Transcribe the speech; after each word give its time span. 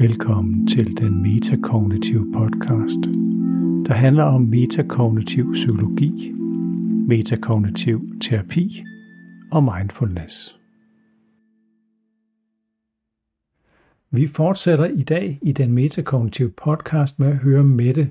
Velkommen 0.00 0.66
til 0.66 0.96
den 0.96 1.22
metakognitive 1.22 2.32
podcast, 2.32 3.00
der 3.86 3.94
handler 3.94 4.24
om 4.24 4.40
metakognitiv 4.40 5.52
psykologi, 5.52 6.32
metakognitiv 7.08 8.20
terapi 8.20 8.84
og 9.52 9.64
mindfulness. 9.64 10.56
Vi 14.10 14.26
fortsætter 14.26 14.84
i 14.84 15.02
dag 15.02 15.38
i 15.42 15.52
den 15.52 15.72
metakognitive 15.72 16.50
podcast 16.50 17.18
med 17.18 17.28
at 17.28 17.36
høre 17.36 17.64
Mette, 17.64 18.10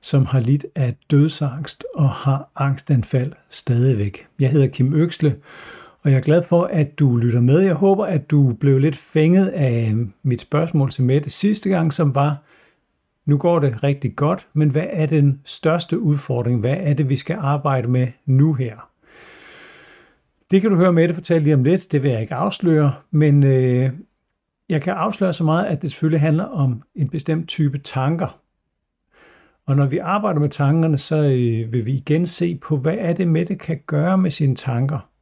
som 0.00 0.26
har 0.26 0.40
lidt 0.40 0.66
af 0.74 0.96
dødsangst 1.10 1.84
og 1.94 2.10
har 2.10 2.50
angstanfald 2.56 3.32
stadigvæk. 3.48 4.26
Jeg 4.40 4.50
hedder 4.50 4.66
Kim 4.66 4.94
Øksle, 4.94 5.36
og 6.04 6.10
jeg 6.10 6.16
er 6.16 6.22
glad 6.22 6.42
for, 6.42 6.64
at 6.64 6.98
du 6.98 7.16
lytter 7.16 7.40
med. 7.40 7.60
Jeg 7.60 7.74
håber, 7.74 8.06
at 8.06 8.30
du 8.30 8.52
blev 8.52 8.78
lidt 8.78 8.96
fænget 8.96 9.48
af 9.48 9.94
mit 10.22 10.40
spørgsmål 10.40 10.90
til 10.90 11.04
Mette 11.04 11.30
sidste 11.30 11.68
gang, 11.68 11.92
som 11.92 12.14
var, 12.14 12.36
nu 13.26 13.38
går 13.38 13.58
det 13.58 13.82
rigtig 13.82 14.16
godt, 14.16 14.48
men 14.52 14.70
hvad 14.70 14.86
er 14.90 15.06
den 15.06 15.40
største 15.44 15.98
udfordring? 15.98 16.60
Hvad 16.60 16.76
er 16.80 16.94
det, 16.94 17.08
vi 17.08 17.16
skal 17.16 17.36
arbejde 17.40 17.88
med 17.88 18.08
nu 18.26 18.54
her? 18.54 18.90
Det 20.50 20.60
kan 20.60 20.70
du 20.70 20.76
høre 20.76 20.92
Mette 20.92 21.14
fortælle 21.14 21.44
lige 21.44 21.54
om 21.54 21.64
lidt, 21.64 21.92
det 21.92 22.02
vil 22.02 22.10
jeg 22.10 22.20
ikke 22.20 22.34
afsløre, 22.34 22.94
men 23.10 23.42
øh, 23.42 23.90
jeg 24.68 24.82
kan 24.82 24.92
afsløre 24.92 25.32
så 25.32 25.44
meget, 25.44 25.66
at 25.66 25.82
det 25.82 25.90
selvfølgelig 25.90 26.20
handler 26.20 26.44
om 26.44 26.82
en 26.94 27.08
bestemt 27.08 27.48
type 27.48 27.78
tanker. 27.78 28.40
Og 29.66 29.76
når 29.76 29.86
vi 29.86 29.98
arbejder 29.98 30.40
med 30.40 30.48
tankerne, 30.48 30.98
så 30.98 31.16
øh, 31.16 31.72
vil 31.72 31.86
vi 31.86 31.92
igen 31.92 32.26
se 32.26 32.54
på, 32.62 32.76
hvad 32.76 32.96
er 32.98 33.12
det 33.12 33.28
Mette 33.28 33.54
kan 33.54 33.80
gøre 33.86 34.18
med 34.18 34.30
sine 34.30 34.54
tanker– 34.54 35.08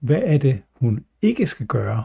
hvad 0.00 0.22
er 0.24 0.38
det, 0.38 0.62
hun 0.72 1.04
ikke 1.22 1.46
skal 1.46 1.66
gøre? 1.66 2.04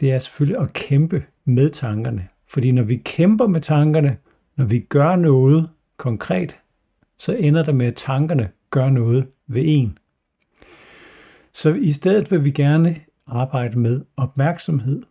Det 0.00 0.12
er 0.12 0.18
selvfølgelig 0.18 0.60
at 0.62 0.72
kæmpe 0.72 1.24
med 1.44 1.70
tankerne. 1.70 2.28
Fordi 2.46 2.72
når 2.72 2.82
vi 2.82 2.96
kæmper 2.96 3.46
med 3.46 3.60
tankerne, 3.60 4.16
når 4.56 4.64
vi 4.64 4.78
gør 4.78 5.16
noget 5.16 5.68
konkret, 5.96 6.56
så 7.18 7.32
ender 7.32 7.62
det 7.62 7.74
med, 7.74 7.86
at 7.86 7.94
tankerne 7.94 8.50
gør 8.70 8.90
noget 8.90 9.26
ved 9.46 9.62
en. 9.66 9.98
Så 11.52 11.74
i 11.74 11.92
stedet 11.92 12.30
vil 12.30 12.44
vi 12.44 12.50
gerne 12.50 13.00
arbejde 13.26 13.78
med 13.78 14.00
opmærksomhed. 14.16 15.02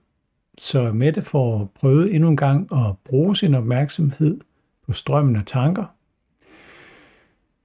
Så 0.58 0.92
Mette 0.92 1.22
får 1.22 1.72
prøvet 1.76 2.16
endnu 2.16 2.30
en 2.30 2.38
gang 2.38 2.74
at 2.74 2.98
bruge 3.04 3.36
sin 3.36 3.56
opmærksomhed 3.56 4.40
på 4.86 4.94
strømmen 4.94 5.36
af 5.36 5.44
tanker. 5.46 5.86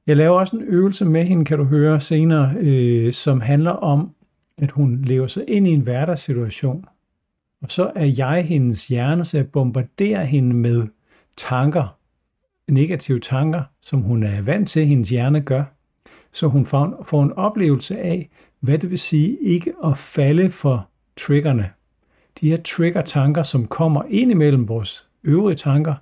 Jeg 0.06 0.16
laver 0.16 0.40
også 0.40 0.56
en 0.56 0.62
øvelse 0.62 1.04
med 1.04 1.24
hende, 1.24 1.44
kan 1.44 1.58
du 1.58 1.64
høre 1.64 2.00
senere, 2.00 2.54
øh, 2.56 3.12
som 3.12 3.40
handler 3.40 3.70
om 3.70 4.14
at 4.60 4.70
hun 4.70 5.02
lever 5.02 5.26
sig 5.26 5.44
ind 5.48 5.66
i 5.66 5.70
en 5.70 5.80
hverdagssituation, 5.80 6.84
og 7.62 7.70
så 7.70 7.92
er 7.94 8.04
jeg 8.04 8.44
hendes 8.44 8.86
hjerne, 8.86 9.24
så 9.24 9.36
jeg 9.36 9.50
bombarderer 9.50 10.24
hende 10.24 10.56
med 10.56 10.86
tanker, 11.36 11.96
negative 12.68 13.20
tanker, 13.20 13.62
som 13.80 14.00
hun 14.00 14.22
er 14.22 14.42
vant 14.42 14.68
til, 14.68 14.86
hendes 14.86 15.08
hjerne 15.08 15.40
gør, 15.40 15.64
så 16.32 16.46
hun 16.46 16.66
får, 16.66 17.04
får 17.08 17.22
en 17.22 17.32
oplevelse 17.32 17.98
af, 17.98 18.28
hvad 18.60 18.78
det 18.78 18.90
vil 18.90 18.98
sige 18.98 19.38
ikke 19.40 19.72
at 19.84 19.98
falde 19.98 20.50
for 20.50 20.88
triggerne. 21.16 21.70
De 22.40 22.50
her 22.50 22.62
trigger-tanker, 22.62 23.42
som 23.42 23.66
kommer 23.66 24.02
ind 24.08 24.30
imellem 24.30 24.68
vores 24.68 25.08
øvrige 25.24 25.56
tanker, 25.56 25.94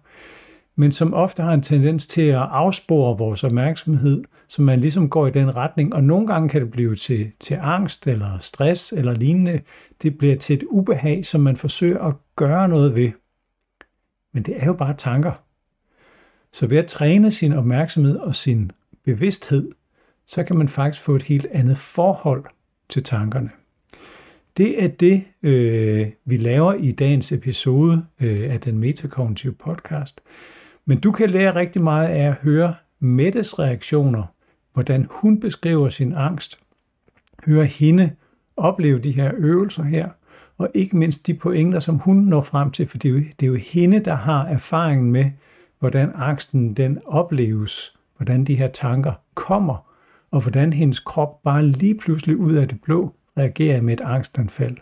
men 0.79 0.93
som 0.93 1.15
ofte 1.15 1.43
har 1.43 1.53
en 1.53 1.63
tendens 1.63 2.07
til 2.07 2.23
at 2.23 2.49
afspore 2.51 3.19
vores 3.19 3.45
opmærksomhed, 3.45 4.25
så 4.49 4.63
man 4.63 4.81
ligesom 4.81 5.11
går 5.11 5.27
i 5.27 5.31
den 5.31 5.57
retning, 5.57 5.95
og 5.95 6.05
nogle 6.05 6.27
gange 6.27 6.49
kan 6.49 6.61
det 6.61 6.71
blive 6.71 6.97
til, 6.97 7.33
til 7.41 7.59
angst 7.61 8.07
eller 8.07 8.39
stress 8.39 8.93
eller 8.93 9.13
lignende. 9.13 9.61
Det 10.03 10.19
bliver 10.19 10.37
til 10.37 10.57
et 10.57 10.63
ubehag, 10.63 11.27
som 11.27 11.41
man 11.41 11.57
forsøger 11.57 12.01
at 12.01 12.15
gøre 12.37 12.69
noget 12.69 12.95
ved. 12.95 13.11
Men 14.33 14.43
det 14.43 14.63
er 14.63 14.67
jo 14.67 14.73
bare 14.73 14.95
tanker. 14.95 15.33
Så 16.53 16.67
ved 16.67 16.79
at 16.79 16.87
træne 16.87 17.31
sin 17.31 17.53
opmærksomhed 17.53 18.17
og 18.17 18.35
sin 18.35 18.71
bevidsthed, 19.05 19.71
så 20.27 20.43
kan 20.43 20.57
man 20.57 20.69
faktisk 20.69 21.05
få 21.05 21.17
et 21.17 21.23
helt 21.23 21.47
andet 21.53 21.79
forhold 21.79 22.45
til 22.89 23.05
tankerne. 23.05 23.51
Det 24.57 24.85
er 24.85 24.89
det, 24.89 25.25
øh, 25.43 26.09
vi 26.25 26.37
laver 26.37 26.75
i 26.75 26.93
dagens 26.93 27.33
episode 27.33 28.05
øh, 28.21 28.53
af 28.53 28.61
den 28.61 28.79
Metakognitive 28.79 29.53
podcast. 29.53 30.21
Men 30.89 31.01
du 31.01 31.13
kan 31.13 31.31
lære 31.31 31.55
rigtig 31.55 31.83
meget 31.83 32.09
af 32.09 32.29
at 32.29 32.35
høre 32.35 32.75
Mettes 33.01 33.59
reaktioner, 33.59 34.25
hvordan 34.73 35.07
hun 35.11 35.41
beskriver 35.41 35.89
sin 35.89 36.13
angst, 36.13 36.59
høre 37.47 37.65
hende 37.65 38.11
opleve 38.57 38.99
de 38.99 39.13
her 39.13 39.33
øvelser 39.35 39.83
her, 39.83 40.09
og 40.59 40.71
ikke 40.75 40.97
mindst 40.97 41.27
de 41.27 41.35
pointer, 41.35 41.81
som 41.81 41.99
hun 41.99 42.17
når 42.17 42.43
frem 42.43 42.71
til, 42.71 42.87
for 42.87 42.99
det 42.99 43.09
er 43.09 43.13
jo, 43.13 43.19
det 43.19 43.43
er 43.43 43.47
jo 43.47 43.55
hende, 43.55 44.01
der 44.01 44.15
har 44.15 44.47
erfaringen 44.47 45.13
med, 45.13 45.31
hvordan 45.79 46.13
angsten 46.15 46.75
den 46.75 46.99
opleves, 47.07 47.97
hvordan 48.17 48.45
de 48.45 48.55
her 48.55 48.69
tanker 48.69 49.13
kommer, 49.35 49.93
og 50.31 50.41
hvordan 50.41 50.73
hendes 50.73 51.01
krop 51.01 51.43
bare 51.43 51.67
lige 51.67 51.95
pludselig 51.95 52.37
ud 52.37 52.55
af 52.55 52.69
det 52.69 52.81
blå 52.83 53.15
reagerer 53.37 53.81
med 53.81 53.95
et 53.95 54.01
angstanfald. 54.01 54.77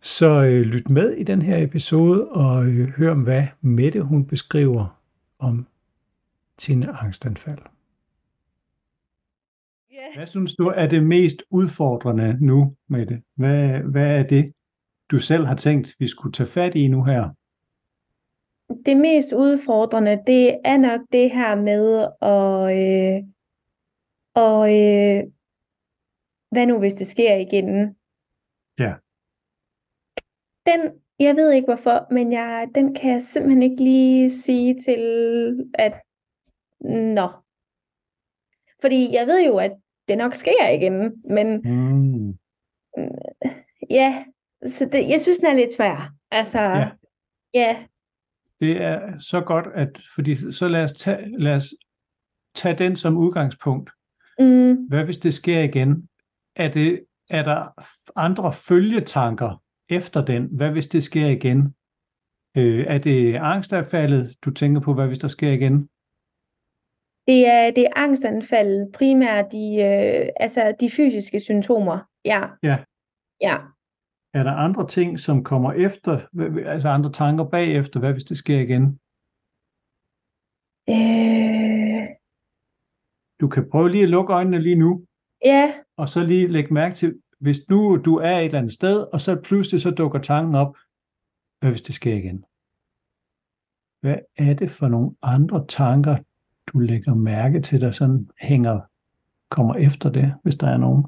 Så 0.00 0.42
øh, 0.42 0.60
lyt 0.60 0.90
med 0.90 1.12
i 1.12 1.22
den 1.22 1.42
her 1.42 1.64
episode 1.64 2.28
og 2.28 2.66
øh, 2.66 2.88
hør 2.88 3.10
om, 3.10 3.22
hvad 3.22 3.46
Mette 3.60 4.02
hun 4.02 4.26
beskriver 4.26 5.00
om 5.38 5.66
sine 6.58 6.96
angstanfald. 6.96 7.58
Yeah. 9.92 10.16
Hvad 10.16 10.26
synes 10.26 10.54
du 10.54 10.66
er 10.66 10.86
det 10.86 11.02
mest 11.02 11.42
udfordrende 11.50 12.38
nu, 12.40 12.76
Mette? 12.88 13.22
Hvad, 13.34 13.80
hvad 13.80 14.18
er 14.18 14.22
det, 14.22 14.52
du 15.10 15.20
selv 15.20 15.46
har 15.46 15.56
tænkt, 15.56 15.94
vi 15.98 16.08
skulle 16.08 16.32
tage 16.32 16.50
fat 16.50 16.74
i 16.74 16.88
nu 16.88 17.04
her? 17.04 17.30
Det 18.86 18.96
mest 18.96 19.32
udfordrende, 19.32 20.22
det 20.26 20.60
er 20.64 20.76
nok 20.76 21.00
det 21.12 21.30
her 21.30 21.54
med 21.54 22.00
at, 22.22 22.76
øh, 22.78 23.22
og, 24.34 24.60
øh, 24.76 25.24
hvad 26.50 26.66
nu 26.66 26.78
hvis 26.78 26.94
det 26.94 27.06
sker 27.06 27.36
igen? 27.36 27.96
Ja 28.78 28.94
den, 30.68 31.00
jeg 31.18 31.36
ved 31.36 31.52
ikke 31.52 31.66
hvorfor, 31.66 32.12
men 32.14 32.32
jeg, 32.32 32.68
den 32.74 32.94
kan 32.94 33.12
jeg 33.12 33.22
simpelthen 33.22 33.62
ikke 33.62 33.84
lige 33.84 34.30
sige 34.30 34.80
til, 34.80 35.70
at 35.74 35.92
nå. 37.14 37.28
Fordi 38.80 39.14
jeg 39.14 39.26
ved 39.26 39.46
jo, 39.46 39.56
at 39.56 39.72
det 40.08 40.18
nok 40.18 40.34
sker 40.34 40.68
igen, 40.68 41.22
men 41.24 41.60
mm. 41.64 42.38
ja, 43.90 44.24
så 44.66 44.88
det, 44.92 45.08
jeg 45.08 45.20
synes, 45.20 45.38
den 45.38 45.46
er 45.46 45.54
lidt 45.54 45.74
svær. 45.74 46.12
Altså, 46.30 46.60
ja. 46.60 46.90
ja. 47.54 47.86
Det 48.60 48.82
er 48.82 49.20
så 49.20 49.40
godt, 49.40 49.66
at, 49.74 49.98
fordi 50.14 50.52
så 50.52 50.68
lad 50.68 50.84
os 50.84 50.92
tage, 50.92 51.38
lad 51.38 51.54
os 51.54 51.74
tage 52.54 52.78
den 52.78 52.96
som 52.96 53.16
udgangspunkt. 53.16 53.90
Mm. 54.38 54.74
Hvad 54.74 55.04
hvis 55.04 55.18
det 55.18 55.34
sker 55.34 55.60
igen? 55.60 56.08
Er, 56.56 56.68
det, 56.68 57.04
er 57.30 57.42
der 57.42 57.84
andre 58.16 58.52
følgetanker 58.52 59.62
efter 59.88 60.24
den? 60.24 60.48
Hvad 60.56 60.70
hvis 60.70 60.86
det 60.86 61.04
sker 61.04 61.26
igen? 61.26 61.74
Øh, 62.56 62.84
er 62.86 62.98
det 62.98 63.34
angstanfaldet, 63.34 64.36
du 64.44 64.50
tænker 64.50 64.80
på, 64.80 64.94
hvad 64.94 65.06
hvis 65.06 65.18
der 65.18 65.28
sker 65.28 65.52
igen? 65.52 65.88
Det 67.26 67.46
er, 67.46 67.70
det 67.70 67.84
er 67.84 67.92
angstanfald, 67.96 68.92
primært 68.92 69.52
de, 69.52 69.74
øh, 69.82 70.28
altså 70.36 70.74
de 70.80 70.90
fysiske 70.90 71.40
symptomer. 71.40 71.98
Ja. 72.24 72.46
ja. 72.62 72.76
Ja. 73.40 73.56
Er 74.34 74.42
der 74.42 74.52
andre 74.52 74.88
ting, 74.88 75.20
som 75.20 75.44
kommer 75.44 75.72
efter, 75.72 76.20
altså 76.66 76.88
andre 76.88 77.12
tanker 77.12 77.44
bagefter, 77.44 78.00
hvad 78.00 78.12
hvis 78.12 78.24
det 78.24 78.36
sker 78.36 78.58
igen? 78.60 79.00
Øh... 80.88 82.08
Du 83.40 83.48
kan 83.48 83.70
prøve 83.70 83.90
lige 83.90 84.02
at 84.02 84.08
lukke 84.08 84.32
øjnene 84.32 84.58
lige 84.58 84.74
nu. 84.74 85.04
Ja. 85.44 85.74
Og 85.96 86.08
så 86.08 86.20
lige 86.20 86.46
lægge 86.46 86.74
mærke 86.74 86.94
til, 86.94 87.20
hvis 87.38 87.68
nu 87.68 87.96
du 87.96 88.16
er 88.16 88.38
et 88.38 88.44
eller 88.44 88.58
andet 88.58 88.72
sted, 88.72 89.00
og 89.12 89.20
så 89.20 89.40
pludselig 89.44 89.82
så 89.82 89.90
dukker 89.90 90.18
tanken 90.18 90.54
op, 90.54 90.76
hvad 91.60 91.70
hvis 91.70 91.82
det 91.82 91.94
sker 91.94 92.14
igen? 92.14 92.44
Hvad 94.00 94.16
er 94.36 94.54
det 94.54 94.70
for 94.70 94.88
nogle 94.88 95.16
andre 95.22 95.66
tanker, 95.66 96.16
du 96.66 96.78
lægger 96.78 97.14
mærke 97.14 97.60
til, 97.62 97.80
der 97.80 97.90
sådan 97.90 98.30
hænger, 98.40 98.80
kommer 99.48 99.74
efter 99.74 100.10
det, 100.10 100.34
hvis 100.42 100.56
der 100.56 100.66
er 100.66 100.76
nogen? 100.76 101.04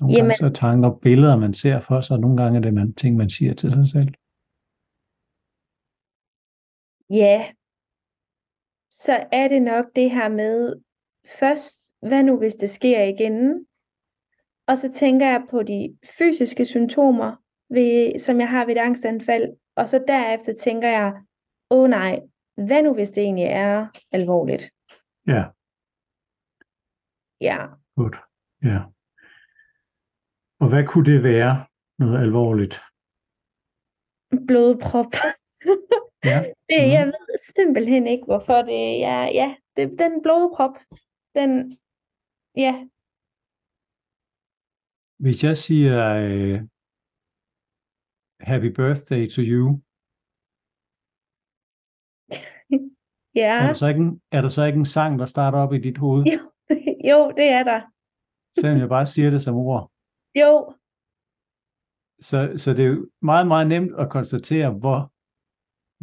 Nogle 0.00 0.14
Jamen, 0.14 0.28
gange 0.28 0.36
så 0.36 0.46
er 0.46 0.50
tanker 0.50 0.90
billeder, 0.90 1.36
man 1.36 1.54
ser 1.54 1.80
for 1.80 2.00
sig, 2.00 2.14
og 2.14 2.20
nogle 2.20 2.42
gange 2.42 2.58
er 2.58 2.62
det 2.62 2.74
man, 2.74 2.94
ting, 2.94 3.16
man 3.16 3.30
siger 3.30 3.54
til 3.54 3.70
sig 3.70 3.88
selv. 3.88 4.14
Ja, 7.10 7.52
så 8.90 9.26
er 9.32 9.48
det 9.48 9.62
nok 9.62 9.84
det 9.96 10.10
her 10.10 10.28
med 10.28 10.76
først 11.38 11.85
hvad 12.00 12.22
nu 12.22 12.38
hvis 12.38 12.54
det 12.54 12.70
sker 12.70 13.02
igen? 13.02 13.66
Og 14.68 14.78
så 14.78 14.92
tænker 14.92 15.26
jeg 15.26 15.46
på 15.50 15.62
de 15.62 15.98
fysiske 16.18 16.64
symptomer, 16.64 17.36
ved, 17.70 18.18
som 18.18 18.40
jeg 18.40 18.48
har 18.48 18.64
ved 18.64 18.76
et 18.76 18.80
angstanfald, 18.80 19.56
og 19.76 19.88
så 19.88 20.04
derefter 20.08 20.54
tænker 20.54 20.88
jeg, 20.88 21.22
åh 21.70 21.78
oh, 21.82 21.90
nej, 21.90 22.20
hvad 22.56 22.82
nu 22.82 22.94
hvis 22.94 23.10
det 23.10 23.22
egentlig 23.22 23.44
er 23.44 23.86
alvorligt? 24.12 24.70
Ja. 25.26 25.44
Ja. 27.40 27.66
Godt. 27.96 28.16
Ja. 28.62 28.78
Og 30.60 30.68
hvad 30.68 30.84
kunne 30.86 31.12
det 31.12 31.22
være, 31.22 31.66
noget 31.98 32.22
alvorligt? 32.22 32.80
Blodprop. 34.46 35.12
Ja. 36.24 36.38
Det, 36.70 36.82
Mhm. 36.82 36.92
jeg 36.92 37.06
ved 37.06 37.38
simpelthen 37.56 38.06
ikke, 38.06 38.24
hvorfor 38.24 38.62
det 38.62 39.04
er. 39.04 39.22
Ja, 39.24 39.54
det, 39.76 39.98
den 39.98 40.22
blodprop, 40.22 40.76
den, 41.34 41.78
ja, 42.56 42.86
Hvis 45.18 45.44
jeg 45.44 45.58
siger 45.58 46.14
øh, 46.14 46.60
Happy 48.40 48.70
birthday 48.76 49.28
to 49.30 49.42
you, 49.42 49.80
ja, 53.42 53.52
er, 53.62 53.66
der 53.66 53.72
så 53.72 53.86
ikke 53.86 54.00
en, 54.00 54.20
er 54.32 54.40
der 54.40 54.48
så 54.48 54.64
ikke 54.64 54.78
en 54.78 54.84
sang, 54.84 55.18
der 55.18 55.26
starter 55.26 55.58
op 55.58 55.72
i 55.72 55.78
dit 55.78 55.98
hoved, 55.98 56.24
jo, 56.24 56.38
jo, 57.10 57.32
det 57.36 57.44
er 57.44 57.62
der. 57.62 57.80
selvom 58.60 58.80
jeg 58.80 58.88
bare 58.88 59.06
siger 59.06 59.30
det 59.30 59.42
som 59.42 59.54
ord? 59.54 59.90
Jo, 60.34 60.74
Så, 62.20 62.54
så 62.56 62.70
det 62.72 62.84
er 62.84 62.88
jo 62.88 63.10
meget, 63.22 63.46
meget 63.46 63.66
nemt 63.66 63.92
at 63.98 64.10
konstatere, 64.10 64.70
hvor, 64.70 65.12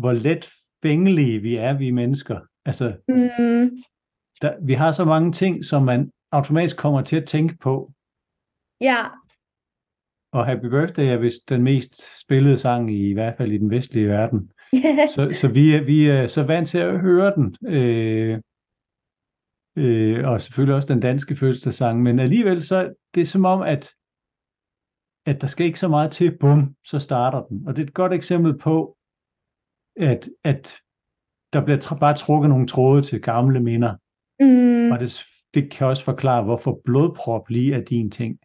hvor 0.01 0.13
let 0.13 0.49
fængelige 0.83 1.39
vi 1.39 1.55
er, 1.55 1.77
vi 1.77 1.91
mennesker. 1.91 2.39
Altså, 2.65 2.85
mm, 3.07 3.83
der, 4.41 4.65
vi 4.65 4.73
har 4.73 4.91
så 4.91 5.05
mange 5.05 5.31
ting, 5.31 5.65
som 5.65 5.83
man 5.83 6.11
automatisk 6.33 6.77
kommer 6.77 7.01
til 7.01 7.15
at 7.15 7.27
tænke 7.27 7.57
på. 7.57 7.91
ja, 8.81 9.03
Og 10.31 10.45
Happy 10.45 10.65
Birthday 10.65 11.03
er 11.03 11.17
vist 11.17 11.49
den 11.49 11.63
mest 11.63 12.19
spillede 12.19 12.57
sang, 12.57 12.91
i, 12.91 13.09
i 13.09 13.13
hvert 13.13 13.37
fald 13.37 13.51
i 13.51 13.57
den 13.57 13.69
vestlige 13.69 14.07
verden. 14.07 14.51
ja, 14.73 15.07
Så, 15.15 15.31
så 15.41 15.47
vi, 15.47 15.75
er, 15.75 15.83
vi 15.83 16.07
er 16.09 16.27
så 16.27 16.43
vant 16.43 16.69
til 16.69 16.77
at 16.77 16.99
høre 16.99 17.35
den. 17.35 17.57
Øh, 17.67 18.41
øh, 19.77 20.27
og 20.27 20.41
selvfølgelig 20.41 20.75
også 20.75 20.93
den 20.93 20.99
danske 20.99 21.35
fødselsdagssang. 21.35 22.03
Men 22.03 22.19
alligevel 22.19 22.63
så 22.63 22.93
det 23.15 23.21
er 23.21 23.25
som 23.25 23.45
om, 23.45 23.61
at, 23.61 23.93
at 25.25 25.41
der 25.41 25.47
skal 25.47 25.65
ikke 25.65 25.79
så 25.79 25.87
meget 25.87 26.11
til. 26.11 26.37
Bum, 26.37 26.75
så 26.85 26.99
starter 26.99 27.43
den. 27.43 27.67
Og 27.67 27.75
det 27.75 27.81
er 27.81 27.87
et 27.87 27.93
godt 27.93 28.13
eksempel 28.13 28.57
på, 28.57 28.97
at, 29.95 30.29
at 30.43 30.73
der 31.53 31.65
bliver 31.65 31.79
tr- 31.79 31.99
bare 31.99 32.17
trukket 32.17 32.49
nogle 32.49 32.67
tråde 32.67 33.01
til 33.01 33.21
gamle 33.21 33.59
minder. 33.59 33.95
mm, 34.39 34.91
Og 34.91 34.99
det, 34.99 35.23
det 35.53 35.71
kan 35.71 35.87
også 35.87 36.03
forklare, 36.03 36.43
hvorfor 36.43 36.81
blodprop 36.85 37.49
lige 37.49 37.73
er 37.73 37.81
din 37.81 38.11
ting. 38.11 38.39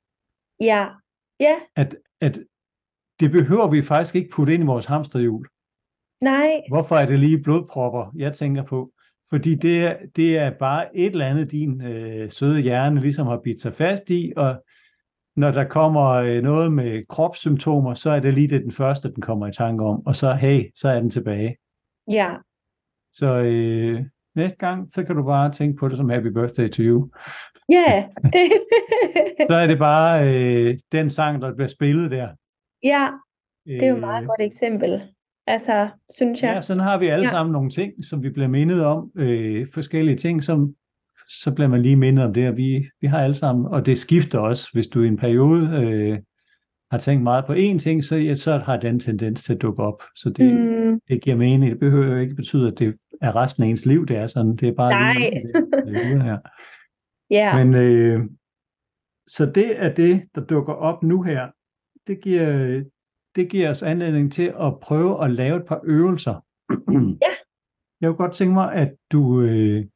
ja, 0.61 0.87
ja, 1.41 1.55
At, 1.77 1.97
at 2.21 2.39
det 3.21 3.31
behøver 3.31 3.69
vi 3.71 3.83
faktisk 3.83 4.15
ikke 4.15 4.31
putte 4.31 4.55
ind 4.55 4.63
i 4.63 4.67
vores 4.67 4.87
hamsterhjul. 4.87 5.47
nej, 6.21 6.61
Hvorfor 6.69 6.97
er 6.97 7.07
det 7.07 7.19
lige 7.19 7.43
blodpropper, 7.43 8.13
jeg 8.17 8.35
tænker 8.35 8.63
på? 8.63 8.93
Fordi 9.31 9.55
det 9.55 9.85
er, 9.85 9.97
det 10.17 10.39
er 10.39 10.51
bare 10.51 10.97
et 10.97 11.07
eller 11.13 11.27
andet, 11.27 11.51
din 11.51 11.83
øh, 11.83 12.31
søde 12.31 12.61
hjerne 12.61 13.01
ligesom 13.01 13.27
har 13.27 13.41
bidt 13.45 13.61
sig 13.61 13.75
fast 13.75 14.11
i, 14.11 14.33
og 14.37 14.65
når 15.37 15.51
der 15.51 15.65
kommer 15.69 16.05
øh, 16.11 16.43
noget 16.43 16.73
med 16.73 17.07
kropssymptomer, 17.09 17.95
så 17.95 18.11
er 18.11 18.21
det 18.21 18.35
lige 18.35 18.49
det 18.49 18.63
den 18.63 18.73
første, 18.73 19.13
den 19.15 19.23
kommer 19.23 19.47
i 19.47 19.53
tanke 19.53 19.85
om, 19.85 20.07
og 20.07 20.17
så 20.17 20.35
hey, 20.35 20.71
så 20.75 20.89
er 20.89 21.01
den 21.01 21.11
tilbage. 21.11 21.57
ja, 22.11 22.35
Så 23.15 23.27
øh, 23.27 24.05
næste 24.38 24.58
gang, 24.58 24.88
så 24.94 25.05
kan 25.05 25.17
du 25.17 25.23
bare 25.23 25.52
tænke 25.52 25.76
på 25.79 25.88
det 25.88 25.96
som 25.96 26.08
happy 26.11 26.26
birthday 26.26 26.69
to 26.70 26.82
you. 26.82 27.11
ja, 27.69 28.05
det, 28.23 28.52
Så 29.50 29.55
er 29.55 29.67
det 29.67 29.79
bare 29.79 30.29
øh, 30.35 30.79
den 30.93 31.11
sang, 31.11 31.43
der 31.43 31.55
bliver 31.55 31.69
spillet 31.69 32.11
der. 32.11 32.29
ja, 32.82 33.08
det 33.67 33.82
er 33.82 33.88
jo 33.88 33.94
et 33.94 34.00
meget 34.00 34.23
Øh, 34.23 34.26
godt 34.29 34.40
eksempel. 34.40 35.02
Altså, 35.46 35.88
synes 36.17 36.43
jeg. 36.43 36.55
Ja, 36.55 36.61
sådan 36.61 36.82
har 36.82 36.99
vi 36.99 37.06
alle 37.08 37.25
Ja. 37.25 37.31
sammen 37.31 37.52
nogle 37.52 37.70
ting, 37.70 37.93
som 38.05 38.23
vi 38.23 38.31
bliver 38.31 38.49
mindet 38.49 38.85
om. 38.85 39.11
Øh, 39.17 39.67
forskellige 39.75 40.17
ting, 40.17 40.43
som 40.44 40.75
så 41.29 41.52
bliver 41.55 41.69
man 41.69 41.82
lige 41.82 41.96
mindet 41.96 42.25
om 42.25 42.35
det, 42.35 42.49
og 42.49 42.56
vi, 42.56 42.88
vi 43.00 43.06
har 43.06 43.20
alle 43.25 43.35
sammen, 43.37 43.67
og 43.67 43.87
det 43.87 43.99
skifter 43.99 44.38
også. 44.38 44.69
Hvis 44.73 44.87
du 44.87 45.02
i 45.02 45.06
en 45.08 45.17
periode 45.17 45.70
øh, 45.82 46.19
har 46.90 46.99
tænkt 46.99 47.23
meget 47.23 47.46
på 47.46 47.52
én 47.52 47.79
ting, 47.79 48.05
så, 48.05 48.32
så 48.37 48.58
har 48.58 48.76
den 48.76 49.00
tendens 49.00 49.44
til 49.44 49.55
at 49.55 49.62
dukke 49.62 49.82
op. 49.82 50.02
Så 50.17 50.31
det, 50.31 50.55
mm. 50.55 51.00
Det 51.08 51.23
giver 51.23 51.37
mening. 51.37 51.70
Det 51.70 51.81
behøver 51.81 52.06
jo 52.06 52.17
ikke 52.17 52.35
betyde, 52.35 52.69
at 52.69 52.79
det 52.79 52.99
er 53.20 53.37
resten 53.37 53.62
af 53.62 53.69
ens 53.69 53.87
liv, 53.87 54.06
det 54.06 54.17
er 54.17 54.26
sådan. 54.26 54.56
Det 54.56 54.69
er 54.69 54.75
bare 54.75 54.90
Nej. 54.90 55.12
lige 55.14 55.52
den 55.55 55.70
periode 55.70 56.23
her. 56.23 56.38
ja, 57.38 57.64
Men 57.64 57.75
øh, 57.75 58.20
så 59.26 59.46
det 59.46 59.82
er 59.82 59.94
det, 59.94 60.23
der 60.35 60.40
dukker 60.40 60.73
op 60.73 61.02
nu 61.02 61.23
her. 61.23 61.49
Det 62.06 62.20
giver, 62.20 62.82
det 63.37 63.50
giver 63.50 63.70
os 63.70 63.82
anledning 63.82 64.32
til 64.32 64.55
at 64.61 64.81
prøve 64.81 65.25
at 65.25 65.31
lave 65.31 65.56
et 65.56 65.67
par 65.67 65.81
øvelser. 65.85 66.44
Ja. 67.23 67.32
Jeg 68.00 68.08
kunne 68.08 68.26
godt 68.26 68.37
tænke 68.37 68.55
mig, 68.55 68.73
at 68.73 68.94
du, 69.12 69.40
øh, 69.40 69.87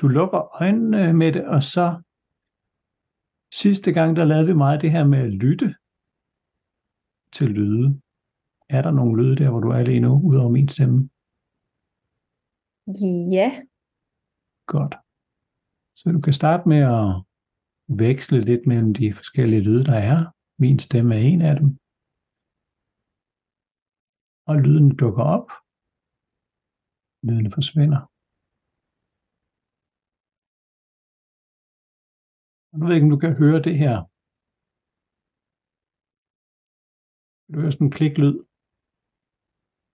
du 0.00 0.08
lukker 0.08 0.62
øjnene 0.62 1.12
med 1.12 1.32
det, 1.32 1.44
og 1.44 1.62
så 1.62 2.02
sidste 3.52 3.92
gang, 3.92 4.16
der 4.16 4.24
lavede 4.24 4.46
vi 4.46 4.52
meget 4.52 4.82
det 4.82 4.90
her 4.90 5.04
med 5.04 5.18
at 5.18 5.30
lytte 5.30 5.74
til 7.36 7.48
lyde. 7.58 8.00
Er 8.68 8.82
der 8.82 8.90
nogle 8.90 9.22
lyde 9.22 9.36
der, 9.36 9.50
hvor 9.50 9.60
du 9.60 9.68
er 9.68 9.82
lige 9.82 10.00
nu, 10.00 10.12
udover 10.28 10.50
min 10.50 10.68
stemme? 10.68 10.98
ja, 13.38 13.48
Godt. 14.66 14.94
Så 15.98 16.12
du 16.12 16.20
kan 16.20 16.32
starte 16.32 16.68
med 16.68 16.82
at 16.98 17.08
veksle 18.04 18.40
lidt 18.40 18.66
mellem 18.66 18.94
de 18.94 19.14
forskellige 19.14 19.62
lyde, 19.68 19.84
der 19.84 19.98
er. 20.12 20.18
Min 20.58 20.78
stemme 20.78 21.14
er 21.14 21.18
en 21.18 21.42
af 21.50 21.54
dem. 21.60 21.68
Og 24.46 24.56
lyden 24.64 24.96
dukker 24.96 25.24
op. 25.36 25.48
Lydene 27.26 27.50
forsvinder. 27.50 28.00
Og 32.72 32.78
nu 32.78 32.84
ved 32.84 32.92
jeg 32.92 32.96
ikke, 32.96 33.08
om 33.08 33.14
du 33.16 33.22
kan 33.24 33.36
høre 33.42 33.62
det 33.62 33.78
her. 33.78 34.13
Kan 37.54 37.58
du 37.60 37.62
høre 37.62 37.72
sådan 37.72 37.86
en 37.86 37.90
kliklyd? 37.90 38.34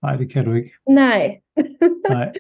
Nej, 0.03 0.17
det 0.17 0.31
kan 0.33 0.45
du 0.45 0.53
ikke. 0.53 0.71
nej, 0.89 1.41
Nej. 2.17 2.33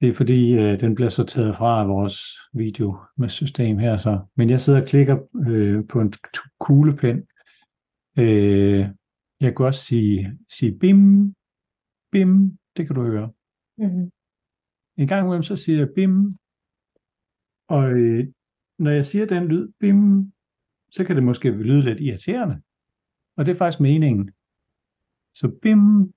Det 0.00 0.08
er 0.08 0.14
fordi, 0.14 0.52
øh, 0.52 0.80
den 0.80 0.94
bliver 0.94 1.10
sorteret 1.10 1.56
fra 1.56 1.80
af 1.82 1.88
vores 1.88 2.16
video 2.54 2.96
med 3.16 3.28
system 3.28 3.78
her. 3.78 3.96
Så. 3.96 4.20
Men 4.36 4.50
jeg 4.50 4.60
sidder 4.60 4.80
og 4.80 4.86
klikker 4.88 5.16
øh, 5.48 5.86
på 5.88 6.00
en 6.00 6.12
kuglepen. 6.60 7.16
Øh, 8.18 8.80
jeg 9.40 9.56
kan 9.56 9.66
også 9.66 9.84
sige, 9.84 10.38
sige 10.50 10.78
bim, 10.78 11.34
bim. 12.12 12.58
Det 12.76 12.86
kan 12.86 12.96
du 12.96 13.02
høre. 13.02 13.32
mm, 13.78 14.10
En 14.96 15.08
gang 15.08 15.26
imellem 15.26 15.42
så 15.42 15.56
siger 15.56 15.78
jeg 15.78 15.88
bim. 15.94 16.38
Og 17.68 17.90
øh, 17.92 18.26
når 18.78 18.90
jeg 18.90 19.06
siger 19.06 19.26
den 19.26 19.44
lyd, 19.48 19.72
bim, 19.80 20.32
så 20.90 21.04
kan 21.04 21.16
det 21.16 21.24
måske 21.24 21.50
lyde 21.50 21.82
lidt 21.82 22.00
irriterende. 22.00 22.62
Og 23.36 23.46
det 23.46 23.52
er 23.52 23.58
faktisk 23.58 23.80
meningen. 23.80 24.34
Så 25.34 25.58
bim, 25.62 26.14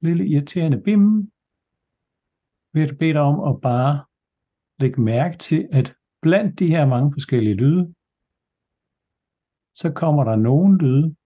lille 0.00 0.28
irriterende 0.28 0.80
bim, 0.80 1.32
vil 2.72 2.82
jeg 2.82 2.98
bede 2.98 3.12
dig 3.12 3.20
om 3.20 3.54
at 3.54 3.60
bare 3.60 4.04
lægge 4.80 5.00
mærke 5.00 5.38
til, 5.38 5.68
at 5.72 5.94
blandt 6.22 6.58
de 6.58 6.68
her 6.74 6.86
mange 6.86 7.12
forskellige 7.12 7.54
lyde, 7.54 7.94
så 9.74 9.92
kommer 9.96 10.24
der 10.24 10.36
nogle 10.36 10.78
lyde, 10.78 11.16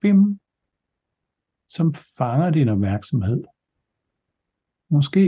bim, 0.00 0.40
som 1.68 1.94
fanger 2.18 2.50
din 2.50 2.68
opmærksomhed. 2.68 3.44
Måske 4.90 5.24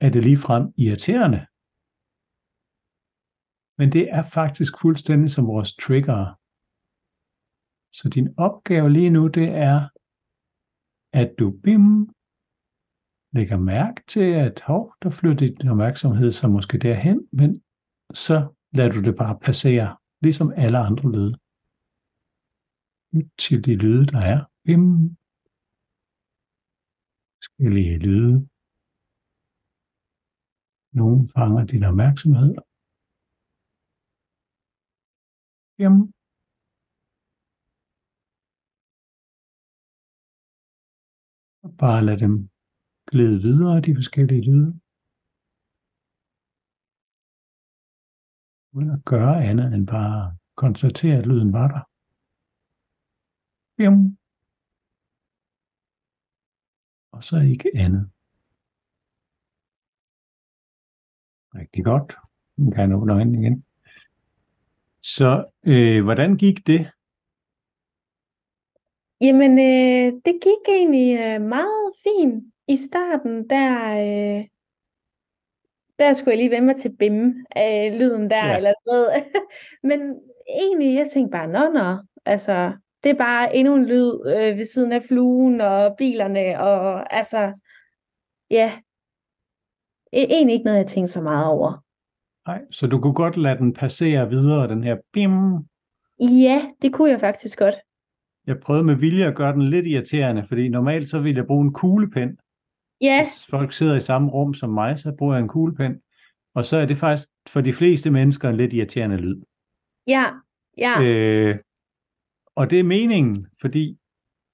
er 0.00 0.10
det 0.10 0.22
ligefrem 0.22 0.64
irriterende, 0.76 1.46
men 3.78 3.92
det 3.92 4.04
er 4.18 4.24
faktisk 4.38 4.72
fuldstændig 4.82 5.30
som 5.30 5.46
vores 5.46 5.74
trigger. 5.74 6.34
Så 7.98 8.08
din 8.08 8.28
opgave 8.38 8.88
lige 8.92 9.10
nu, 9.10 9.28
det 9.28 9.48
er, 9.48 9.88
at 11.20 11.30
du 11.38 11.46
bim, 11.64 11.88
lægger 13.36 13.58
mærke 13.72 14.02
til, 14.12 14.26
at 14.46 14.60
hov, 14.60 14.94
der 15.02 15.10
flytter 15.10 15.46
din 15.58 15.68
opmærksomhed 15.68 16.32
så 16.32 16.48
måske 16.48 16.78
derhen, 16.78 17.28
men 17.32 17.62
så 18.24 18.36
lader 18.72 18.92
du 18.92 19.00
det 19.02 19.16
bare 19.16 19.38
passere, 19.38 19.96
ligesom 20.22 20.52
alle 20.56 20.78
andre 20.78 21.06
lyde. 21.16 21.34
Lyt 23.12 23.30
til 23.38 23.64
de 23.64 23.74
lyde, 23.84 24.06
der 24.06 24.20
er. 24.32 24.40
Bim. 24.64 24.84
Forskellige 27.38 27.98
lyde. 27.98 28.48
Nogle 30.92 31.28
fanger 31.34 31.64
din 31.72 31.84
opmærksomhed. 31.84 32.54
Bim. 35.78 36.15
Og 41.66 41.76
bare 41.78 42.04
lad 42.04 42.18
dem 42.18 42.50
glide 43.10 43.42
videre, 43.42 43.80
de 43.80 43.94
forskellige 43.94 44.42
lyde. 44.50 44.80
Uden 48.72 48.90
at 48.90 49.04
gøre 49.04 49.44
andet 49.44 49.74
end 49.74 49.86
bare 49.86 50.36
konstatere, 50.56 51.18
at 51.18 51.26
lyden 51.26 51.52
var 51.52 51.68
der. 51.68 51.82
Bim. 53.76 54.18
Og 57.12 57.24
så 57.24 57.36
ikke 57.36 57.70
andet. 57.74 58.10
Rigtig 61.54 61.84
godt. 61.84 62.12
Nu 62.56 62.70
kan 62.70 62.90
jeg 62.90 62.98
åbne 62.98 63.40
igen. 63.40 63.64
Så 65.02 65.50
øh, 65.66 66.04
hvordan 66.04 66.36
gik 66.36 66.66
det? 66.66 66.92
Jamen, 69.20 69.58
øh, 69.58 70.12
det 70.24 70.34
gik 70.42 70.68
egentlig 70.74 71.18
øh, 71.20 71.40
meget 71.42 71.92
fint 72.02 72.44
i 72.68 72.76
starten. 72.76 73.50
Der, 73.50 73.72
øh, 73.98 74.44
der 75.98 76.12
skulle 76.12 76.30
jeg 76.32 76.38
lige 76.38 76.50
vende 76.50 76.66
mig 76.66 76.76
til 76.76 76.96
bim 76.98 77.46
af 77.50 77.98
lyden 77.98 78.30
der, 78.30 78.46
Ja. 78.46 78.56
eller 78.56 78.72
du 78.86 78.90
ved. 78.92 79.06
Men 79.88 80.20
egentlig, 80.48 80.94
jeg 80.94 81.10
tænkte 81.12 81.30
bare, 81.32 81.48
nå, 81.48 81.72
nå, 81.72 81.96
altså, 82.24 82.72
det 83.04 83.10
er 83.10 83.14
bare 83.18 83.56
endnu 83.56 83.74
en 83.74 83.84
lyd 83.86 84.12
øh, 84.26 84.58
ved 84.58 84.64
siden 84.64 84.92
af 84.92 85.02
fluen 85.02 85.60
og 85.60 85.96
bilerne, 85.96 86.60
og 86.60 87.14
altså, 87.16 87.52
ja, 88.50 88.72
e- 90.16 90.30
egentlig 90.32 90.52
ikke 90.54 90.64
noget, 90.64 90.78
jeg 90.78 90.86
tænkte 90.86 91.12
så 91.12 91.20
meget 91.20 91.46
over. 91.46 91.82
Nej, 92.46 92.62
så 92.70 92.86
du 92.86 93.00
kunne 93.00 93.14
godt 93.14 93.36
lade 93.36 93.58
den 93.58 93.72
passere 93.72 94.28
videre, 94.28 94.68
den 94.68 94.84
her 94.84 94.96
bim. 95.12 95.32
Ja, 96.20 96.66
det 96.82 96.92
kunne 96.92 97.10
jeg 97.10 97.20
faktisk 97.20 97.58
godt. 97.58 97.74
Jeg 98.46 98.60
prøvede 98.60 98.84
med 98.84 98.94
vilje 98.94 99.26
at 99.26 99.36
gøre 99.36 99.52
den 99.52 99.62
lidt 99.62 99.86
irriterende, 99.86 100.44
fordi 100.48 100.68
normalt 100.68 101.08
så 101.08 101.18
ville 101.20 101.38
jeg 101.38 101.46
bruge 101.46 101.64
en 101.64 101.72
kuglepen. 101.72 102.38
Ja, 103.00 103.24
Hvis 103.24 103.46
folk 103.50 103.72
sidder 103.72 103.96
i 103.96 104.00
samme 104.00 104.30
rum 104.30 104.54
som 104.54 104.70
mig, 104.70 104.98
så 104.98 105.14
bruger 105.18 105.34
jeg 105.34 105.42
en 105.42 105.48
kuglepen. 105.48 106.00
Og 106.54 106.64
så 106.64 106.76
er 106.76 106.86
det 106.86 106.98
faktisk 106.98 107.28
for 107.48 107.60
de 107.60 107.72
fleste 107.72 108.10
mennesker 108.10 108.48
en 108.48 108.56
lidt 108.56 108.72
irriterende 108.72 109.16
lyd. 109.16 109.42
ja, 110.06 110.32
ja, 110.78 111.02
Øh, 111.02 111.56
og 112.54 112.70
det 112.70 112.80
er 112.80 112.84
meningen, 112.84 113.46
fordi 113.60 113.98